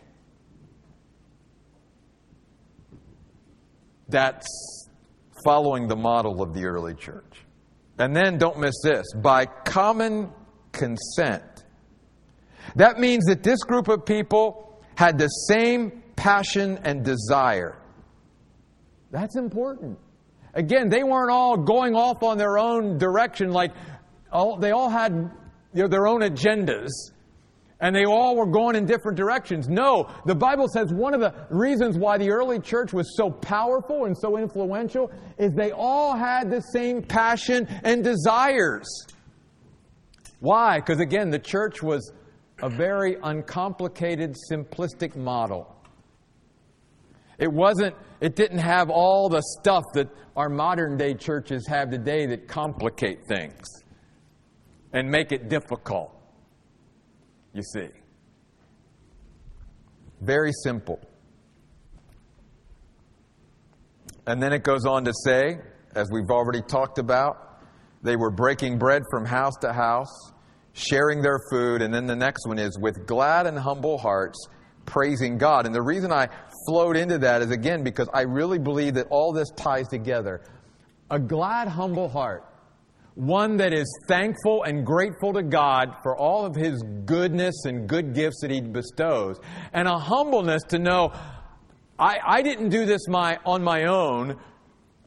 that's 4.09 4.47
following 5.45 5.89
the 5.89 5.97
model 5.97 6.43
of 6.43 6.55
the 6.55 6.65
early 6.65 6.95
church. 6.95 7.45
And 7.99 8.15
then 8.15 8.39
don't 8.39 8.59
miss 8.59 8.75
this 8.83 9.07
by 9.15 9.47
common 9.47 10.31
consent. 10.73 11.65
That 12.75 12.99
means 12.99 13.25
that 13.27 13.43
this 13.43 13.61
group 13.61 13.89
of 13.89 14.05
people 14.05 14.81
had 14.97 15.19
the 15.19 15.29
same 15.29 16.03
passion 16.15 16.79
and 16.85 17.05
desire. 17.05 17.79
That's 19.11 19.37
important. 19.37 19.99
Again, 20.57 20.89
they 20.89 21.05
weren't 21.05 21.31
all 21.31 21.57
going 21.59 21.95
off 21.95 22.23
on 22.23 22.39
their 22.39 22.59
own 22.59 22.97
direction 22.97 23.53
like 23.53 23.73
all, 24.33 24.57
they 24.57 24.71
all 24.71 24.89
had 24.89 25.13
you 25.75 25.83
know, 25.83 25.89
their 25.89 26.07
own 26.07 26.23
agendas 26.23 26.91
and 27.81 27.95
they 27.95 28.07
all 28.07 28.37
were 28.37 28.47
going 28.47 28.75
in 28.75 28.87
different 28.87 29.19
directions. 29.19 29.69
No, 29.69 30.11
the 30.25 30.35
Bible 30.35 30.67
says 30.67 30.93
one 30.95 31.13
of 31.13 31.21
the 31.21 31.35
reasons 31.51 31.99
why 31.99 32.17
the 32.17 32.31
early 32.31 32.59
church 32.59 32.95
was 32.95 33.15
so 33.17 33.31
powerful 33.31 34.07
and 34.07 34.17
so 34.17 34.39
influential 34.39 35.11
is 35.39 35.53
they 35.53 35.73
all 35.73 36.17
had 36.17 36.51
the 36.51 36.63
same 36.73 37.03
passion 37.03 37.69
and 37.85 38.03
desires. 38.03 38.87
Why? 40.41 40.81
Because 40.81 41.01
again, 41.01 41.29
the 41.29 41.39
church 41.39 41.83
was 41.83 42.13
a 42.63 42.71
very 42.71 43.19
uncomplicated, 43.23 44.35
simplistic 44.51 45.15
model. 45.15 45.77
It 47.39 47.53
wasn't, 47.53 47.95
it 48.21 48.37
didn't 48.37 48.59
have 48.59 48.91
all 48.91 49.29
the 49.29 49.43
stuff 49.43 49.85
that 49.95 50.09
our 50.37 50.49
modern 50.49 50.97
day 50.97 51.15
churches 51.15 51.67
have 51.67 51.91
today 51.91 52.27
that 52.27 52.49
complicate 52.49 53.27
things 53.27 53.67
and 54.93 55.11
make 55.11 55.33
it 55.33 55.49
difficult 55.49 56.13
you 57.57 57.63
see. 57.63 57.89
Very 60.21 60.53
simple. 60.63 61.01
And 64.27 64.43
then 64.43 64.53
it 64.53 64.63
goes 64.63 64.85
on 64.85 65.05
to 65.05 65.13
say, 65.25 65.59
as 65.95 66.11
we've 66.13 66.31
already 66.31 66.61
talked 66.61 66.99
about, 66.99 67.63
they 68.03 68.17
were 68.17 68.31
breaking 68.31 68.79
bread 68.79 69.03
from 69.11 69.25
house 69.25 69.55
to 69.63 69.73
house, 69.73 70.33
sharing 70.75 71.23
their 71.23 71.39
food. 71.51 71.81
And 71.81 71.95
then 71.95 72.07
the 72.07 72.17
next 72.17 72.47
one 72.47 72.59
is 72.59 72.79
with 72.79 73.07
glad 73.07 73.47
and 73.47 73.59
humble 73.59 73.97
hearts, 73.97 74.39
praising 74.85 75.39
God. 75.39 75.65
And 75.65 75.75
the 75.75 75.83
reason 75.83 76.13
I 76.13 76.29
flowed 76.67 76.97
into 76.97 77.19
that 77.19 77.43
is 77.43 77.51
again 77.51 77.83
because 77.83 78.09
I 78.13 78.23
really 78.23 78.59
believe 78.59 78.95
that 78.95 79.07
all 79.11 79.33
this 79.33 79.51
ties 79.57 79.89
together. 79.89 80.43
A 81.11 81.19
glad, 81.19 81.69
humble 81.69 82.09
heart 82.09 82.45
one 83.17 83.57
that 83.57 83.73
is 83.73 83.87
thankful 84.09 84.63
and 84.65 84.85
grateful 84.85 85.33
to 85.33 85.43
God 85.43 85.97
for 86.03 86.15
all 86.17 86.45
of 86.45 86.55
His 86.55 86.83
goodness 87.07 87.65
and 87.65 87.89
good 87.89 88.15
gifts 88.15 88.43
that 88.43 88.51
He 88.51 88.61
bestows, 88.61 89.41
and 89.73 89.89
a 89.89 89.99
humbleness 89.99 90.63
to 90.69 90.79
know 90.79 91.13
I, 91.99 92.19
I 92.25 92.43
didn't 92.43 92.69
do 92.69 92.85
this 92.85 93.09
my, 93.09 93.39
on 93.45 93.63
my 93.63 93.85
own. 93.85 94.39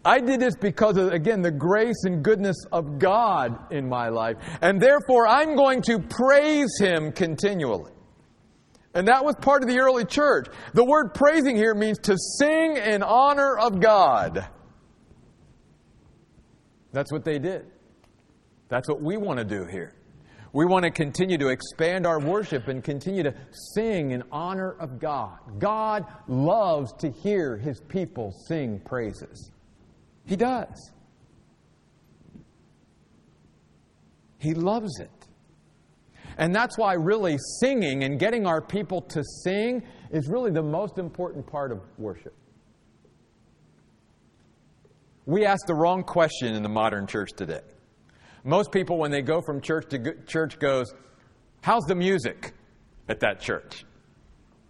I 0.03 0.19
did 0.19 0.39
this 0.39 0.55
because 0.55 0.97
of, 0.97 1.11
again, 1.11 1.41
the 1.41 1.51
grace 1.51 2.03
and 2.05 2.23
goodness 2.23 2.55
of 2.71 2.97
God 2.97 3.71
in 3.71 3.87
my 3.87 4.09
life. 4.09 4.37
And 4.61 4.81
therefore, 4.81 5.27
I'm 5.27 5.55
going 5.55 5.81
to 5.83 5.99
praise 5.99 6.79
Him 6.79 7.11
continually. 7.11 7.91
And 8.99 9.07
that 9.07 9.23
was 9.23 9.33
part 9.35 9.63
of 9.63 9.69
the 9.69 9.79
early 9.79 10.03
church. 10.03 10.49
The 10.73 10.83
word 10.83 11.13
praising 11.13 11.55
here 11.55 11.73
means 11.73 11.99
to 11.99 12.17
sing 12.17 12.75
in 12.75 13.01
honor 13.01 13.57
of 13.57 13.79
God. 13.79 14.45
That's 16.91 17.09
what 17.09 17.23
they 17.23 17.39
did. 17.39 17.65
That's 18.67 18.89
what 18.89 19.01
we 19.01 19.15
want 19.15 19.39
to 19.39 19.45
do 19.45 19.63
here. 19.63 19.95
We 20.51 20.65
want 20.65 20.83
to 20.83 20.91
continue 20.91 21.37
to 21.37 21.47
expand 21.47 22.05
our 22.05 22.19
worship 22.19 22.67
and 22.67 22.83
continue 22.83 23.23
to 23.23 23.33
sing 23.73 24.11
in 24.11 24.21
honor 24.33 24.75
of 24.81 24.99
God. 24.99 25.37
God 25.59 26.05
loves 26.27 26.91
to 26.99 27.09
hear 27.09 27.55
his 27.55 27.79
people 27.79 28.33
sing 28.49 28.81
praises. 28.81 29.49
He 30.25 30.35
does. 30.35 30.91
He 34.39 34.53
loves 34.53 34.99
it. 34.99 35.18
And 36.39 36.55
that's 36.55 36.77
why, 36.77 36.93
really, 36.93 37.37
singing 37.59 38.05
and 38.05 38.17
getting 38.17 38.47
our 38.47 38.61
people 38.61 39.01
to 39.01 39.23
sing 39.43 39.83
is 40.09 40.29
really 40.29 40.51
the 40.51 40.63
most 40.63 40.97
important 40.97 41.45
part 41.45 41.71
of 41.71 41.81
worship. 41.97 42.33
We 45.25 45.45
ask 45.45 45.67
the 45.67 45.75
wrong 45.75 46.03
question 46.03 46.55
in 46.55 46.63
the 46.63 46.69
modern 46.69 47.07
church 47.07 47.33
today. 47.35 47.61
Most 48.45 48.71
people, 48.71 48.97
when 48.97 49.11
they 49.11 49.21
go 49.21 49.41
from 49.41 49.59
church 49.59 49.89
to 49.89 50.15
church, 50.25 50.57
goes, 50.59 50.93
"How's 51.61 51.83
the 51.83 51.93
music 51.93 52.53
at 53.09 53.19
that 53.19 53.41
church?" 53.41 53.85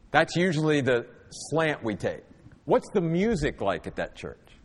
That's 0.10 0.36
usually 0.36 0.82
the 0.82 1.05
slant 1.29 1.84
we 1.84 1.95
take. 1.95 2.23
What's 2.65 2.89
the 2.89 3.01
music 3.01 3.62
like 3.62 3.86
at 3.86 3.95
that 3.97 4.15
church? 4.15 4.60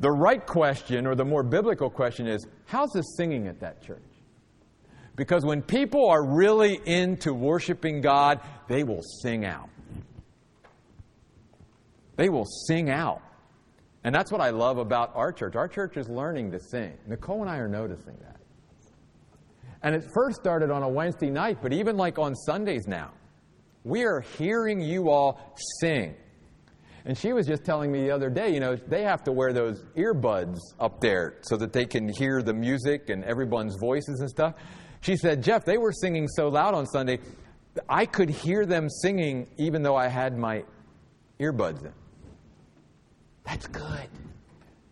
The 0.00 0.12
right 0.12 0.46
question, 0.46 1.06
or 1.06 1.14
the 1.14 1.24
more 1.24 1.42
biblical 1.42 1.88
question, 1.88 2.26
is 2.26 2.46
how's 2.66 2.90
the 2.90 3.02
singing 3.02 3.48
at 3.48 3.60
that 3.60 3.80
church? 3.80 4.02
Because 5.18 5.44
when 5.44 5.62
people 5.62 6.08
are 6.08 6.24
really 6.24 6.80
into 6.86 7.34
worshiping 7.34 8.00
God, 8.00 8.40
they 8.68 8.84
will 8.84 9.02
sing 9.02 9.44
out. 9.44 9.68
They 12.14 12.28
will 12.28 12.44
sing 12.44 12.88
out. 12.88 13.20
And 14.04 14.14
that's 14.14 14.30
what 14.30 14.40
I 14.40 14.50
love 14.50 14.78
about 14.78 15.10
our 15.16 15.32
church. 15.32 15.56
Our 15.56 15.66
church 15.66 15.96
is 15.96 16.08
learning 16.08 16.52
to 16.52 16.60
sing. 16.60 16.96
Nicole 17.08 17.40
and 17.40 17.50
I 17.50 17.56
are 17.56 17.66
noticing 17.66 18.16
that. 18.22 18.36
And 19.82 19.92
it 19.92 20.04
first 20.14 20.36
started 20.36 20.70
on 20.70 20.84
a 20.84 20.88
Wednesday 20.88 21.30
night, 21.30 21.58
but 21.60 21.72
even 21.72 21.96
like 21.96 22.20
on 22.20 22.36
Sundays 22.36 22.86
now, 22.86 23.10
we 23.82 24.04
are 24.04 24.20
hearing 24.20 24.80
you 24.80 25.10
all 25.10 25.40
sing. 25.80 26.14
And 27.04 27.18
she 27.18 27.32
was 27.32 27.44
just 27.44 27.64
telling 27.64 27.90
me 27.90 28.02
the 28.02 28.12
other 28.12 28.30
day, 28.30 28.54
you 28.54 28.60
know, 28.60 28.76
they 28.76 29.02
have 29.02 29.24
to 29.24 29.32
wear 29.32 29.52
those 29.52 29.82
earbuds 29.96 30.58
up 30.78 31.00
there 31.00 31.38
so 31.42 31.56
that 31.56 31.72
they 31.72 31.86
can 31.86 32.08
hear 32.08 32.40
the 32.40 32.54
music 32.54 33.10
and 33.10 33.24
everyone's 33.24 33.76
voices 33.80 34.20
and 34.20 34.30
stuff. 34.30 34.54
She 35.00 35.16
said, 35.16 35.42
Jeff, 35.42 35.64
they 35.64 35.78
were 35.78 35.92
singing 35.92 36.28
so 36.28 36.48
loud 36.48 36.74
on 36.74 36.86
Sunday, 36.86 37.20
I 37.88 38.06
could 38.06 38.28
hear 38.28 38.66
them 38.66 38.88
singing 38.88 39.48
even 39.56 39.82
though 39.82 39.96
I 39.96 40.08
had 40.08 40.36
my 40.36 40.64
earbuds 41.40 41.84
in. 41.84 41.92
That's 43.44 43.66
good. 43.66 44.08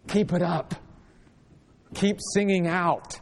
Keep 0.08 0.32
it 0.32 0.42
up. 0.42 0.74
Keep 1.94 2.18
singing 2.34 2.66
out. 2.66 3.20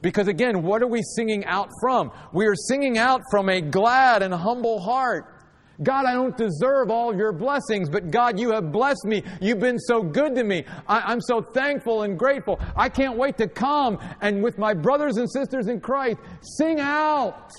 Because 0.00 0.28
again, 0.28 0.62
what 0.62 0.82
are 0.82 0.86
we 0.86 1.02
singing 1.02 1.44
out 1.44 1.68
from? 1.80 2.12
We 2.32 2.46
are 2.46 2.54
singing 2.54 2.96
out 2.98 3.22
from 3.30 3.48
a 3.48 3.60
glad 3.60 4.22
and 4.22 4.32
humble 4.32 4.80
heart. 4.80 5.35
God, 5.82 6.06
I 6.06 6.14
don't 6.14 6.36
deserve 6.36 6.90
all 6.90 7.14
your 7.14 7.32
blessings, 7.32 7.90
but 7.90 8.10
God, 8.10 8.40
you 8.40 8.50
have 8.52 8.72
blessed 8.72 9.04
me. 9.04 9.22
You've 9.40 9.60
been 9.60 9.78
so 9.78 10.02
good 10.02 10.34
to 10.34 10.44
me. 10.44 10.64
I, 10.88 11.12
am 11.12 11.20
so 11.20 11.42
thankful 11.42 12.02
and 12.02 12.18
grateful. 12.18 12.58
I 12.74 12.88
can't 12.88 13.18
wait 13.18 13.36
to 13.38 13.48
come 13.48 13.98
and 14.20 14.42
with 14.42 14.58
my 14.58 14.72
brothers 14.72 15.18
and 15.18 15.30
sisters 15.30 15.68
in 15.68 15.80
Christ 15.80 16.18
sing 16.40 16.80
out 16.80 17.52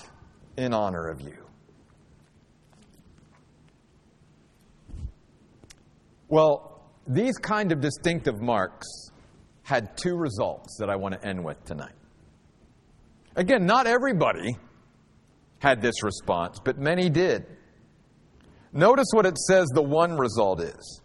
in 0.56 0.74
honor 0.74 1.08
of 1.08 1.20
you. 1.20 1.36
Well, 6.28 6.82
these 7.06 7.36
kind 7.38 7.72
of 7.72 7.80
distinctive 7.80 8.40
marks 8.40 8.86
had 9.62 9.96
two 9.96 10.16
results 10.16 10.76
that 10.78 10.90
I 10.90 10.96
want 10.96 11.14
to 11.14 11.26
end 11.26 11.44
with 11.44 11.62
tonight. 11.64 11.94
Again, 13.36 13.64
not 13.64 13.86
everybody 13.86 14.56
had 15.60 15.80
this 15.80 16.02
response, 16.02 16.58
but 16.62 16.78
many 16.78 17.08
did. 17.08 17.46
Notice 18.78 19.08
what 19.10 19.26
it 19.26 19.36
says 19.36 19.66
the 19.74 19.82
one 19.82 20.16
result 20.16 20.60
is. 20.60 21.00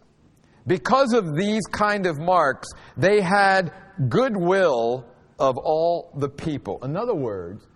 Because 0.64 1.12
of 1.12 1.34
these 1.34 1.62
kind 1.72 2.06
of 2.06 2.20
marks, 2.20 2.68
they 2.96 3.20
had 3.20 3.72
goodwill 4.08 5.04
of 5.40 5.58
all 5.58 6.12
the 6.16 6.28
people. 6.28 6.78
In 6.84 6.96
other 6.96 7.16
words, 7.16 7.66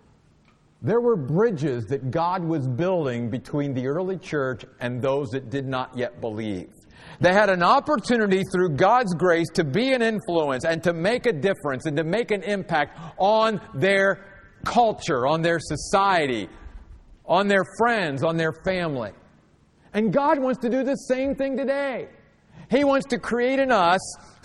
there 0.81 1.01
were 1.01 1.17
bridges 1.17 1.83
that 1.87 2.11
God 2.11 2.45
was 2.45 2.65
building 2.65 3.29
between 3.29 3.73
the 3.73 3.87
early 3.87 4.17
church 4.17 4.63
and 4.79 5.01
those 5.01 5.31
that 5.31 5.49
did 5.49 5.67
not 5.67 5.97
yet 5.97 6.21
believe. 6.21 6.69
They 7.19 7.33
had 7.33 7.49
an 7.49 7.61
opportunity 7.61 8.43
through 8.53 8.77
God's 8.77 9.13
grace 9.13 9.49
to 9.55 9.65
be 9.65 9.91
an 9.91 10.01
influence 10.01 10.63
and 10.63 10.81
to 10.83 10.93
make 10.93 11.25
a 11.25 11.33
difference 11.33 11.87
and 11.87 11.97
to 11.97 12.05
make 12.05 12.31
an 12.31 12.43
impact 12.43 12.97
on 13.17 13.59
their 13.75 14.25
culture, 14.63 15.27
on 15.27 15.41
their 15.41 15.59
society, 15.59 16.47
on 17.25 17.49
their 17.49 17.65
friends, 17.77 18.23
on 18.23 18.37
their 18.37 18.53
family. 18.63 19.11
And 19.93 20.13
God 20.13 20.39
wants 20.39 20.59
to 20.61 20.69
do 20.69 20.83
the 20.83 20.95
same 20.95 21.35
thing 21.35 21.57
today. 21.57 22.07
He 22.69 22.83
wants 22.83 23.07
to 23.07 23.17
create 23.17 23.59
in 23.59 23.71
us 23.71 23.99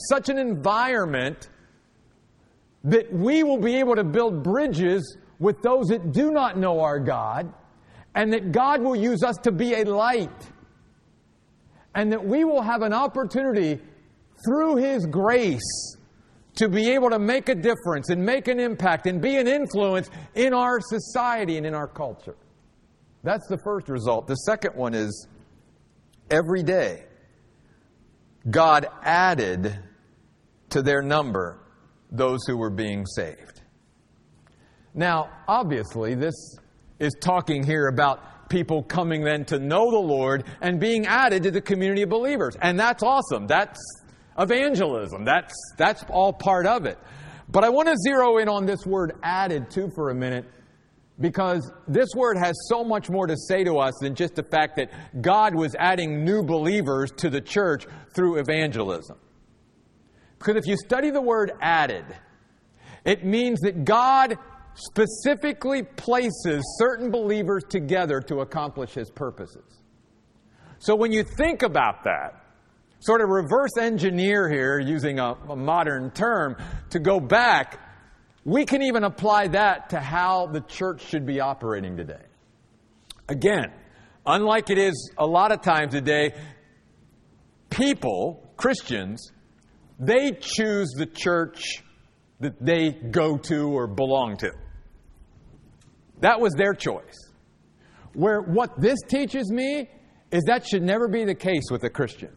such 0.08 0.28
an 0.28 0.38
environment 0.38 1.50
that 2.84 3.12
we 3.12 3.42
will 3.42 3.58
be 3.58 3.76
able 3.76 3.96
to 3.96 4.04
build 4.04 4.42
bridges 4.42 5.16
with 5.38 5.60
those 5.62 5.88
that 5.88 6.12
do 6.12 6.30
not 6.30 6.56
know 6.56 6.80
our 6.80 6.98
God 6.98 7.52
and 8.14 8.32
that 8.32 8.52
God 8.52 8.80
will 8.80 8.96
use 8.96 9.22
us 9.22 9.36
to 9.38 9.52
be 9.52 9.74
a 9.74 9.84
light, 9.84 10.50
and 11.94 12.12
that 12.12 12.24
we 12.24 12.44
will 12.44 12.62
have 12.62 12.82
an 12.82 12.92
opportunity 12.92 13.80
through 14.44 14.76
His 14.76 15.06
grace 15.06 15.96
to 16.56 16.68
be 16.68 16.90
able 16.90 17.10
to 17.10 17.18
make 17.18 17.48
a 17.48 17.54
difference 17.54 18.10
and 18.10 18.24
make 18.24 18.46
an 18.46 18.60
impact 18.60 19.06
and 19.06 19.20
be 19.20 19.36
an 19.36 19.48
influence 19.48 20.08
in 20.34 20.54
our 20.54 20.80
society 20.80 21.56
and 21.56 21.66
in 21.66 21.74
our 21.74 21.88
culture. 21.88 22.36
That's 23.24 23.46
the 23.48 23.58
first 23.58 23.88
result. 23.88 24.28
The 24.28 24.36
second 24.36 24.76
one 24.76 24.94
is 24.94 25.26
every 26.34 26.62
day, 26.62 27.04
God 28.50 28.86
added 29.02 29.78
to 30.70 30.82
their 30.82 31.00
number 31.00 31.60
those 32.10 32.40
who 32.46 32.56
were 32.56 32.70
being 32.70 33.06
saved. 33.06 33.62
Now, 34.92 35.30
obviously, 35.48 36.14
this 36.14 36.34
is 36.98 37.14
talking 37.20 37.64
here 37.64 37.86
about 37.86 38.48
people 38.48 38.82
coming 38.82 39.24
then 39.24 39.44
to 39.46 39.58
know 39.58 39.90
the 39.90 39.98
Lord 39.98 40.44
and 40.60 40.78
being 40.78 41.06
added 41.06 41.44
to 41.44 41.50
the 41.50 41.60
community 41.60 42.02
of 42.02 42.10
believers. 42.10 42.56
And 42.60 42.78
that's 42.78 43.02
awesome. 43.02 43.46
That's 43.46 43.80
evangelism. 44.38 45.24
That's, 45.24 45.54
that's 45.78 46.04
all 46.08 46.32
part 46.32 46.66
of 46.66 46.84
it. 46.84 46.98
But 47.48 47.64
I 47.64 47.68
want 47.68 47.88
to 47.88 47.96
zero 47.96 48.38
in 48.38 48.48
on 48.48 48.66
this 48.66 48.84
word 48.84 49.12
added 49.22 49.70
to 49.70 49.90
for 49.94 50.10
a 50.10 50.14
minute 50.14 50.46
because 51.20 51.70
this 51.86 52.08
word 52.16 52.36
has 52.36 52.54
so 52.68 52.82
much 52.82 53.08
more 53.08 53.26
to 53.26 53.36
say 53.36 53.64
to 53.64 53.78
us 53.78 53.94
than 54.00 54.14
just 54.14 54.34
the 54.34 54.42
fact 54.42 54.76
that 54.76 54.90
God 55.20 55.54
was 55.54 55.74
adding 55.78 56.24
new 56.24 56.42
believers 56.42 57.12
to 57.18 57.30
the 57.30 57.40
church 57.40 57.86
through 58.14 58.38
evangelism. 58.38 59.18
Because 60.38 60.56
if 60.56 60.66
you 60.66 60.76
study 60.76 61.10
the 61.10 61.22
word 61.22 61.52
added, 61.60 62.04
it 63.04 63.24
means 63.24 63.60
that 63.60 63.84
God 63.84 64.36
specifically 64.74 65.82
places 65.82 66.62
certain 66.78 67.10
believers 67.10 67.62
together 67.68 68.20
to 68.22 68.40
accomplish 68.40 68.92
his 68.92 69.10
purposes. 69.10 69.80
So 70.78 70.96
when 70.96 71.12
you 71.12 71.22
think 71.22 71.62
about 71.62 72.04
that, 72.04 72.44
sort 73.00 73.20
of 73.20 73.28
reverse 73.28 73.76
engineer 73.78 74.48
here 74.48 74.78
using 74.78 75.18
a, 75.18 75.34
a 75.48 75.56
modern 75.56 76.10
term 76.10 76.56
to 76.90 76.98
go 76.98 77.20
back, 77.20 77.78
we 78.44 78.66
can 78.66 78.82
even 78.82 79.04
apply 79.04 79.48
that 79.48 79.90
to 79.90 80.00
how 80.00 80.46
the 80.46 80.60
church 80.60 81.06
should 81.06 81.26
be 81.26 81.40
operating 81.40 81.96
today. 81.96 82.22
Again, 83.28 83.72
unlike 84.26 84.70
it 84.70 84.78
is 84.78 85.10
a 85.16 85.26
lot 85.26 85.50
of 85.50 85.62
times 85.62 85.92
today, 85.92 86.34
people, 87.70 88.46
Christians, 88.56 89.32
they 89.98 90.32
choose 90.32 90.90
the 90.96 91.06
church 91.06 91.82
that 92.40 92.62
they 92.62 92.90
go 92.90 93.38
to 93.38 93.68
or 93.68 93.86
belong 93.86 94.36
to. 94.38 94.52
That 96.20 96.40
was 96.40 96.52
their 96.54 96.74
choice. 96.74 97.30
Where 98.12 98.40
what 98.40 98.80
this 98.80 98.98
teaches 99.08 99.50
me 99.50 99.88
is 100.30 100.42
that 100.46 100.66
should 100.66 100.82
never 100.82 101.08
be 101.08 101.24
the 101.24 101.34
case 101.34 101.64
with 101.70 101.84
a 101.84 101.90
Christian. 101.90 102.36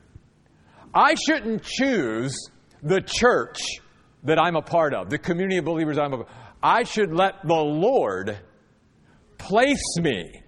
I 0.93 1.15
shouldn't 1.15 1.63
choose 1.63 2.35
the 2.81 3.01
church 3.01 3.59
that 4.23 4.39
I'm 4.39 4.55
a 4.55 4.61
part 4.61 4.93
of, 4.93 5.09
the 5.09 5.17
community 5.17 5.57
of 5.57 5.65
believers 5.65 5.97
I'm 5.97 6.13
a. 6.13 6.25
I 6.61 6.83
should 6.83 7.13
let 7.13 7.45
the 7.45 7.53
Lord 7.53 8.37
place 9.37 9.97
me 9.99 10.43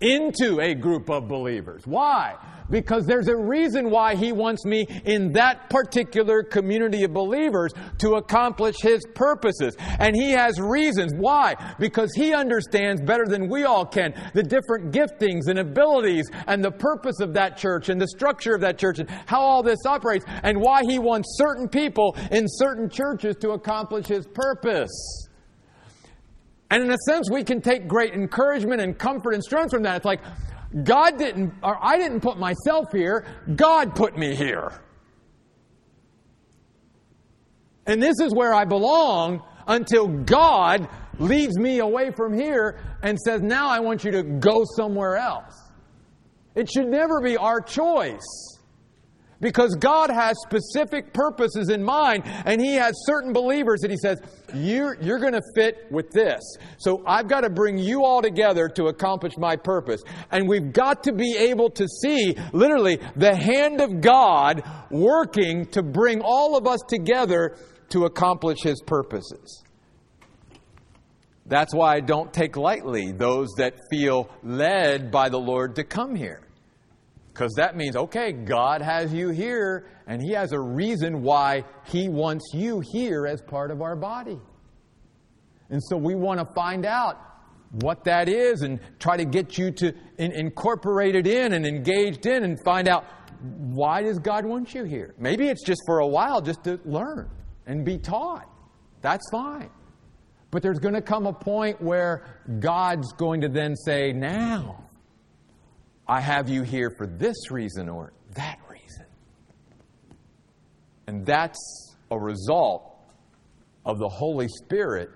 into 0.00 0.60
a 0.60 0.74
group 0.74 1.10
of 1.10 1.28
believers. 1.28 1.86
Why? 1.86 2.36
Because 2.70 3.04
there's 3.04 3.28
a 3.28 3.36
reason 3.36 3.90
why 3.90 4.14
He 4.14 4.32
wants 4.32 4.64
me 4.64 4.86
in 5.04 5.32
that 5.32 5.68
particular 5.70 6.42
community 6.42 7.02
of 7.04 7.12
believers 7.12 7.72
to 7.98 8.14
accomplish 8.14 8.76
His 8.80 9.00
purposes. 9.14 9.76
And 9.98 10.14
He 10.14 10.30
has 10.30 10.60
reasons. 10.60 11.12
Why? 11.16 11.56
Because 11.78 12.12
He 12.14 12.32
understands 12.32 13.02
better 13.02 13.26
than 13.26 13.48
we 13.48 13.64
all 13.64 13.84
can 13.84 14.14
the 14.34 14.42
different 14.42 14.92
giftings 14.92 15.48
and 15.48 15.58
abilities 15.58 16.30
and 16.46 16.64
the 16.64 16.70
purpose 16.70 17.20
of 17.20 17.34
that 17.34 17.56
church 17.56 17.88
and 17.88 18.00
the 18.00 18.08
structure 18.08 18.54
of 18.54 18.60
that 18.60 18.78
church 18.78 19.00
and 19.00 19.10
how 19.26 19.40
all 19.40 19.62
this 19.62 19.84
operates 19.84 20.24
and 20.42 20.60
why 20.60 20.82
He 20.84 20.98
wants 20.98 21.36
certain 21.36 21.68
people 21.68 22.16
in 22.30 22.44
certain 22.46 22.88
churches 22.88 23.36
to 23.40 23.50
accomplish 23.50 24.06
His 24.06 24.26
purpose. 24.26 25.28
And 26.70 26.84
in 26.84 26.90
a 26.90 26.98
sense, 27.06 27.28
we 27.30 27.42
can 27.42 27.60
take 27.60 27.88
great 27.88 28.14
encouragement 28.14 28.80
and 28.80 28.96
comfort 28.96 29.34
and 29.34 29.42
strength 29.42 29.72
from 29.72 29.82
that. 29.82 29.96
It's 29.96 30.04
like, 30.04 30.20
God 30.84 31.18
didn't, 31.18 31.52
or 31.62 31.76
I 31.84 31.98
didn't 31.98 32.20
put 32.20 32.38
myself 32.38 32.92
here, 32.92 33.26
God 33.56 33.96
put 33.96 34.16
me 34.16 34.36
here. 34.36 34.80
And 37.86 38.00
this 38.00 38.20
is 38.20 38.32
where 38.32 38.54
I 38.54 38.64
belong 38.66 39.42
until 39.66 40.06
God 40.06 40.88
leads 41.18 41.58
me 41.58 41.80
away 41.80 42.12
from 42.12 42.32
here 42.32 42.78
and 43.02 43.18
says, 43.18 43.40
now 43.42 43.68
I 43.68 43.80
want 43.80 44.04
you 44.04 44.12
to 44.12 44.22
go 44.22 44.64
somewhere 44.76 45.16
else. 45.16 45.60
It 46.54 46.70
should 46.70 46.86
never 46.86 47.20
be 47.20 47.36
our 47.36 47.60
choice. 47.60 48.59
Because 49.40 49.74
God 49.76 50.10
has 50.10 50.36
specific 50.42 51.14
purposes 51.14 51.70
in 51.70 51.82
mind, 51.82 52.24
and 52.26 52.60
He 52.60 52.74
has 52.74 52.94
certain 53.06 53.32
believers 53.32 53.80
that 53.80 53.90
He 53.90 53.96
says, 53.96 54.20
You're, 54.54 55.00
you're 55.00 55.18
going 55.18 55.32
to 55.32 55.42
fit 55.54 55.86
with 55.90 56.10
this. 56.10 56.40
So 56.78 57.02
I've 57.06 57.28
got 57.28 57.40
to 57.40 57.50
bring 57.50 57.78
you 57.78 58.04
all 58.04 58.20
together 58.20 58.68
to 58.76 58.86
accomplish 58.86 59.32
my 59.38 59.56
purpose. 59.56 60.02
And 60.30 60.46
we've 60.46 60.72
got 60.72 61.04
to 61.04 61.12
be 61.12 61.36
able 61.36 61.70
to 61.70 61.88
see, 61.88 62.36
literally, 62.52 63.00
the 63.16 63.34
hand 63.34 63.80
of 63.80 64.02
God 64.02 64.62
working 64.90 65.66
to 65.68 65.82
bring 65.82 66.20
all 66.22 66.56
of 66.56 66.66
us 66.66 66.80
together 66.88 67.56
to 67.90 68.04
accomplish 68.04 68.58
His 68.62 68.82
purposes. 68.82 69.64
That's 71.46 71.74
why 71.74 71.96
I 71.96 72.00
don't 72.00 72.32
take 72.32 72.56
lightly 72.56 73.10
those 73.10 73.48
that 73.56 73.74
feel 73.90 74.30
led 74.44 75.10
by 75.10 75.30
the 75.30 75.40
Lord 75.40 75.76
to 75.76 75.84
come 75.84 76.14
here. 76.14 76.42
Because 77.32 77.52
that 77.54 77.76
means, 77.76 77.96
okay, 77.96 78.32
God 78.32 78.82
has 78.82 79.12
you 79.12 79.28
here, 79.28 79.86
and 80.06 80.20
He 80.20 80.32
has 80.32 80.52
a 80.52 80.60
reason 80.60 81.22
why 81.22 81.64
He 81.86 82.08
wants 82.08 82.50
you 82.52 82.82
here 82.92 83.26
as 83.26 83.40
part 83.40 83.70
of 83.70 83.82
our 83.82 83.96
body. 83.96 84.40
And 85.70 85.82
so 85.82 85.96
we 85.96 86.14
want 86.14 86.40
to 86.40 86.54
find 86.54 86.84
out 86.84 87.18
what 87.70 88.04
that 88.04 88.28
is 88.28 88.62
and 88.62 88.80
try 88.98 89.16
to 89.16 89.24
get 89.24 89.56
you 89.56 89.70
to 89.70 89.92
in, 90.18 90.32
incorporate 90.32 91.14
it 91.14 91.26
in 91.26 91.52
and 91.52 91.64
engaged 91.64 92.26
in 92.26 92.42
and 92.42 92.58
find 92.64 92.88
out 92.88 93.04
why 93.40 94.02
does 94.02 94.18
God 94.18 94.44
want 94.44 94.74
you 94.74 94.84
here? 94.84 95.14
Maybe 95.18 95.48
it's 95.48 95.64
just 95.64 95.80
for 95.86 96.00
a 96.00 96.06
while 96.06 96.42
just 96.42 96.64
to 96.64 96.80
learn 96.84 97.30
and 97.66 97.84
be 97.84 97.96
taught. 97.96 98.48
That's 99.00 99.24
fine. 99.30 99.70
But 100.50 100.62
there's 100.62 100.80
going 100.80 100.94
to 100.94 101.00
come 101.00 101.26
a 101.26 101.32
point 101.32 101.80
where 101.80 102.26
God's 102.58 103.12
going 103.12 103.40
to 103.42 103.48
then 103.48 103.76
say, 103.76 104.12
now, 104.12 104.84
I 106.10 106.20
have 106.20 106.48
you 106.48 106.64
here 106.64 106.90
for 106.90 107.06
this 107.06 107.52
reason 107.52 107.88
or 107.88 108.12
that 108.34 108.58
reason. 108.68 109.06
And 111.06 111.24
that's 111.24 111.94
a 112.10 112.18
result 112.18 112.82
of 113.86 114.00
the 114.00 114.08
Holy 114.08 114.48
Spirit 114.48 115.10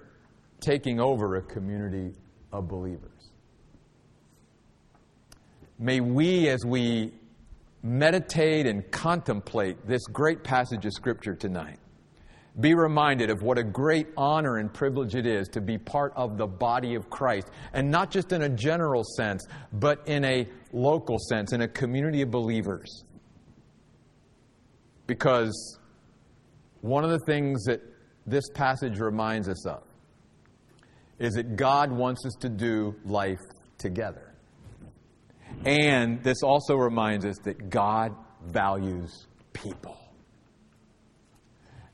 taking 0.60 1.00
over 1.00 1.34
a 1.34 1.42
community 1.42 2.14
of 2.52 2.68
believers. 2.68 3.10
May 5.80 5.98
we, 5.98 6.48
as 6.48 6.64
we 6.64 7.12
meditate 7.82 8.66
and 8.66 8.88
contemplate 8.92 9.84
this 9.88 10.06
great 10.06 10.44
passage 10.44 10.86
of 10.86 10.92
Scripture 10.92 11.34
tonight, 11.34 11.80
be 12.60 12.74
reminded 12.74 13.30
of 13.30 13.42
what 13.42 13.58
a 13.58 13.64
great 13.64 14.08
honor 14.16 14.58
and 14.58 14.72
privilege 14.72 15.14
it 15.16 15.26
is 15.26 15.48
to 15.48 15.60
be 15.60 15.76
part 15.76 16.12
of 16.14 16.38
the 16.38 16.46
body 16.46 16.94
of 16.94 17.10
Christ. 17.10 17.48
And 17.72 17.90
not 17.90 18.10
just 18.10 18.32
in 18.32 18.42
a 18.42 18.48
general 18.48 19.02
sense, 19.16 19.46
but 19.72 20.06
in 20.06 20.24
a 20.24 20.46
local 20.72 21.18
sense, 21.18 21.52
in 21.52 21.62
a 21.62 21.68
community 21.68 22.22
of 22.22 22.30
believers. 22.30 23.04
Because 25.06 25.78
one 26.80 27.02
of 27.02 27.10
the 27.10 27.20
things 27.26 27.64
that 27.64 27.82
this 28.26 28.48
passage 28.50 29.00
reminds 29.00 29.48
us 29.48 29.66
of 29.66 29.82
is 31.18 31.34
that 31.34 31.56
God 31.56 31.90
wants 31.90 32.24
us 32.24 32.34
to 32.40 32.48
do 32.48 32.94
life 33.04 33.40
together. 33.78 34.32
And 35.64 36.22
this 36.22 36.42
also 36.42 36.76
reminds 36.76 37.24
us 37.24 37.36
that 37.44 37.70
God 37.70 38.14
values 38.46 39.26
people. 39.52 40.03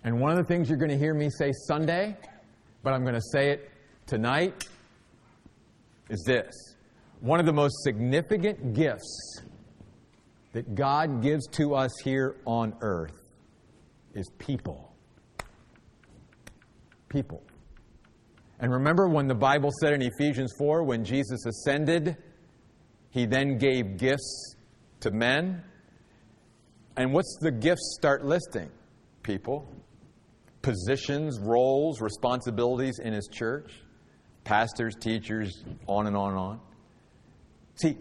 And 0.03 0.20
one 0.20 0.30
of 0.30 0.38
the 0.38 0.44
things 0.44 0.68
you're 0.68 0.78
going 0.78 0.90
to 0.90 0.98
hear 0.98 1.12
me 1.12 1.28
say 1.30 1.53
Sunday, 1.66 2.16
but 2.82 2.92
I'm 2.94 3.03
going 3.03 3.14
to 3.14 3.28
say 3.32 3.51
it 3.51 3.70
tonight, 4.07 4.66
is 6.09 6.22
this. 6.26 6.55
One 7.20 7.38
of 7.38 7.46
the 7.46 7.53
most 7.53 7.82
significant 7.82 8.72
gifts 8.74 9.42
that 10.53 10.74
God 10.74 11.22
gives 11.22 11.46
to 11.48 11.74
us 11.74 11.90
here 12.03 12.36
on 12.46 12.74
earth 12.80 13.22
is 14.14 14.30
people. 14.38 14.92
People. 17.11 17.42
And 18.59 18.72
remember 18.72 19.07
when 19.09 19.26
the 19.26 19.34
Bible 19.34 19.70
said 19.80 19.92
in 19.92 20.03
Ephesians 20.03 20.53
4 20.59 20.82
when 20.82 21.05
Jesus 21.05 21.44
ascended, 21.44 22.16
he 23.11 23.26
then 23.26 23.59
gave 23.59 23.98
gifts 23.98 24.57
to 25.01 25.11
men? 25.11 25.62
And 26.96 27.12
what's 27.12 27.38
the 27.40 27.51
gifts 27.51 27.96
start 27.98 28.24
listing? 28.24 28.70
People 29.22 29.68
positions, 30.62 31.38
roles, 31.38 32.00
responsibilities 32.00 32.98
in 32.98 33.12
his 33.12 33.28
church 33.28 33.72
pastors, 34.44 34.94
teachers, 34.96 35.64
on 35.86 36.06
and 36.06 36.16
on 36.16 36.30
and 36.30 36.38
on. 36.38 36.61
See, 37.80 37.96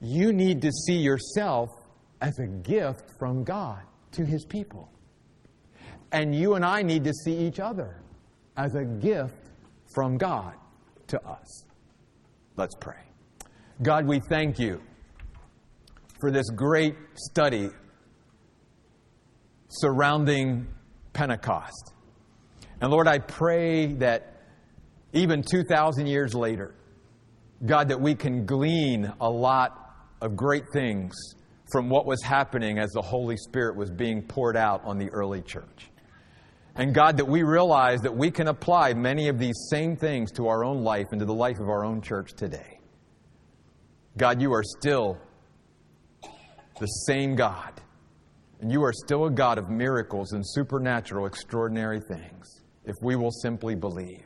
you 0.00 0.32
need 0.32 0.62
to 0.62 0.70
see 0.70 0.98
yourself 0.98 1.70
as 2.20 2.38
a 2.38 2.46
gift 2.46 3.10
from 3.18 3.44
God 3.44 3.80
to 4.12 4.24
His 4.24 4.44
people. 4.44 4.90
And 6.12 6.34
you 6.34 6.54
and 6.54 6.64
I 6.64 6.82
need 6.82 7.04
to 7.04 7.12
see 7.12 7.36
each 7.36 7.58
other 7.58 8.00
as 8.56 8.74
a 8.74 8.84
gift 8.84 9.50
from 9.94 10.16
God 10.16 10.54
to 11.08 11.20
us. 11.26 11.64
Let's 12.56 12.74
pray. 12.80 13.00
God, 13.82 14.06
we 14.06 14.20
thank 14.28 14.58
you 14.58 14.80
for 16.20 16.30
this 16.30 16.48
great 16.50 16.96
study 17.14 17.70
surrounding 19.80 20.66
Pentecost. 21.12 21.92
And 22.80 22.90
Lord, 22.90 23.08
I 23.08 23.18
pray 23.18 23.86
that 23.94 24.40
even 25.12 25.42
2,000 25.42 26.06
years 26.06 26.34
later, 26.34 26.74
God, 27.64 27.88
that 27.88 28.00
we 28.00 28.14
can 28.14 28.44
glean 28.44 29.12
a 29.20 29.30
lot 29.30 29.96
of 30.20 30.36
great 30.36 30.64
things 30.72 31.14
from 31.72 31.88
what 31.88 32.06
was 32.06 32.22
happening 32.22 32.78
as 32.78 32.90
the 32.92 33.02
Holy 33.02 33.36
Spirit 33.36 33.76
was 33.76 33.90
being 33.90 34.22
poured 34.22 34.56
out 34.56 34.84
on 34.84 34.98
the 34.98 35.08
early 35.10 35.42
church. 35.42 35.90
And 36.74 36.94
God, 36.94 37.16
that 37.16 37.24
we 37.24 37.42
realize 37.42 38.02
that 38.02 38.14
we 38.14 38.30
can 38.30 38.48
apply 38.48 38.92
many 38.92 39.28
of 39.28 39.38
these 39.38 39.56
same 39.70 39.96
things 39.96 40.30
to 40.32 40.48
our 40.48 40.62
own 40.62 40.84
life 40.84 41.06
and 41.10 41.20
to 41.20 41.24
the 41.24 41.34
life 41.34 41.58
of 41.58 41.70
our 41.70 41.84
own 41.84 42.02
church 42.02 42.34
today. 42.34 42.78
God, 44.18 44.42
you 44.42 44.52
are 44.52 44.62
still 44.62 45.18
the 46.78 46.86
same 46.86 47.34
God. 47.34 47.72
And 48.60 48.72
you 48.72 48.82
are 48.82 48.92
still 48.92 49.26
a 49.26 49.30
God 49.30 49.58
of 49.58 49.68
miracles 49.68 50.32
and 50.32 50.42
supernatural, 50.46 51.26
extraordinary 51.26 52.00
things 52.00 52.62
if 52.84 52.94
we 53.02 53.16
will 53.16 53.30
simply 53.30 53.74
believe. 53.74 54.24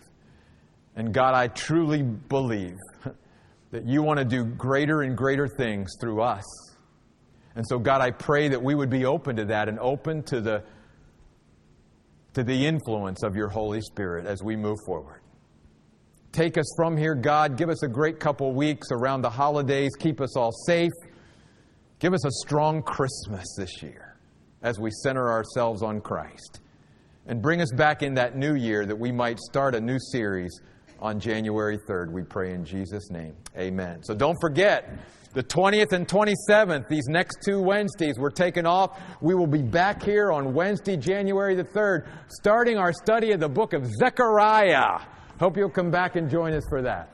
And 0.95 1.13
God, 1.13 1.35
I 1.35 1.49
truly 1.49 2.03
believe 2.03 2.77
that 3.71 3.87
you 3.87 4.03
want 4.03 4.19
to 4.19 4.25
do 4.25 4.45
greater 4.45 5.03
and 5.03 5.17
greater 5.17 5.49
things 5.49 5.91
through 6.01 6.23
us. 6.23 6.45
And 7.57 7.67
so, 7.67 7.79
God, 7.79 8.01
I 8.01 8.11
pray 8.11 8.49
that 8.49 8.63
we 8.63 8.75
would 8.75 8.91
be 8.91 9.05
open 9.05 9.37
to 9.37 9.47
that 9.47 9.69
and 9.69 9.79
open 9.81 10.23
to 10.25 10.41
the, 10.41 10.63
to 12.35 12.45
the 12.45 12.67
influence 12.67 13.23
of 13.25 13.35
your 13.35 13.49
Holy 13.49 13.81
Spirit 13.81 14.27
as 14.27 14.43
we 14.43 14.57
move 14.57 14.79
forward. 14.87 15.23
Take 16.33 16.59
us 16.59 16.73
from 16.77 16.97
here, 16.97 17.17
God. 17.17 17.57
Give 17.57 17.69
us 17.69 17.83
a 17.83 17.89
great 17.89 18.21
couple 18.21 18.53
weeks 18.53 18.89
around 18.93 19.23
the 19.23 19.31
holidays. 19.31 19.91
Keep 19.99 20.21
us 20.21 20.37
all 20.37 20.53
safe. 20.53 20.93
Give 21.99 22.15
us 22.15 22.25
a 22.25 22.31
strong 22.31 22.83
Christmas 22.83 23.45
this 23.59 23.83
year 23.83 24.10
as 24.63 24.79
we 24.79 24.91
center 24.91 25.31
ourselves 25.31 25.83
on 25.83 26.01
Christ. 26.01 26.61
And 27.27 27.41
bring 27.41 27.61
us 27.61 27.71
back 27.73 28.03
in 28.03 28.15
that 28.15 28.37
new 28.37 28.55
year 28.55 28.87
that 28.87 28.99
we 28.99 29.13
might 29.13 29.39
start 29.39 29.75
a 29.75 29.81
new 29.81 29.99
series 30.13 30.61
on 30.99 31.21
January 31.21 31.79
3rd. 31.89 32.13
We 32.13 32.23
pray 32.23 32.53
in 32.53 32.65
Jesus' 32.65 33.11
name. 33.11 33.35
Amen. 33.57 34.03
So 34.03 34.15
don't 34.15 34.37
forget, 34.41 34.99
the 35.33 35.43
20th 35.43 35.93
and 35.93 36.09
27th, 36.09 36.89
these 36.89 37.07
next 37.07 37.39
two 37.45 37.61
Wednesdays, 37.63 38.19
we're 38.19 38.31
taking 38.31 38.67
off. 38.67 39.01
We 39.21 39.35
will 39.35 39.47
be 39.47 39.63
back 39.63 40.03
here 40.03 40.33
on 40.33 40.53
Wednesday, 40.55 40.97
January 40.97 41.55
the 41.55 41.65
3rd, 41.65 42.09
starting 42.29 42.79
our 42.79 42.93
study 42.93 43.31
of 43.33 43.41
the 43.41 43.49
book 43.49 43.73
of 43.73 43.87
Zechariah. 43.87 45.01
Hope 45.39 45.57
you'll 45.57 45.71
come 45.71 45.91
back 45.91 46.17
and 46.17 46.29
join 46.29 46.53
us 46.53 46.65
for 46.69 46.83
that. 46.83 47.11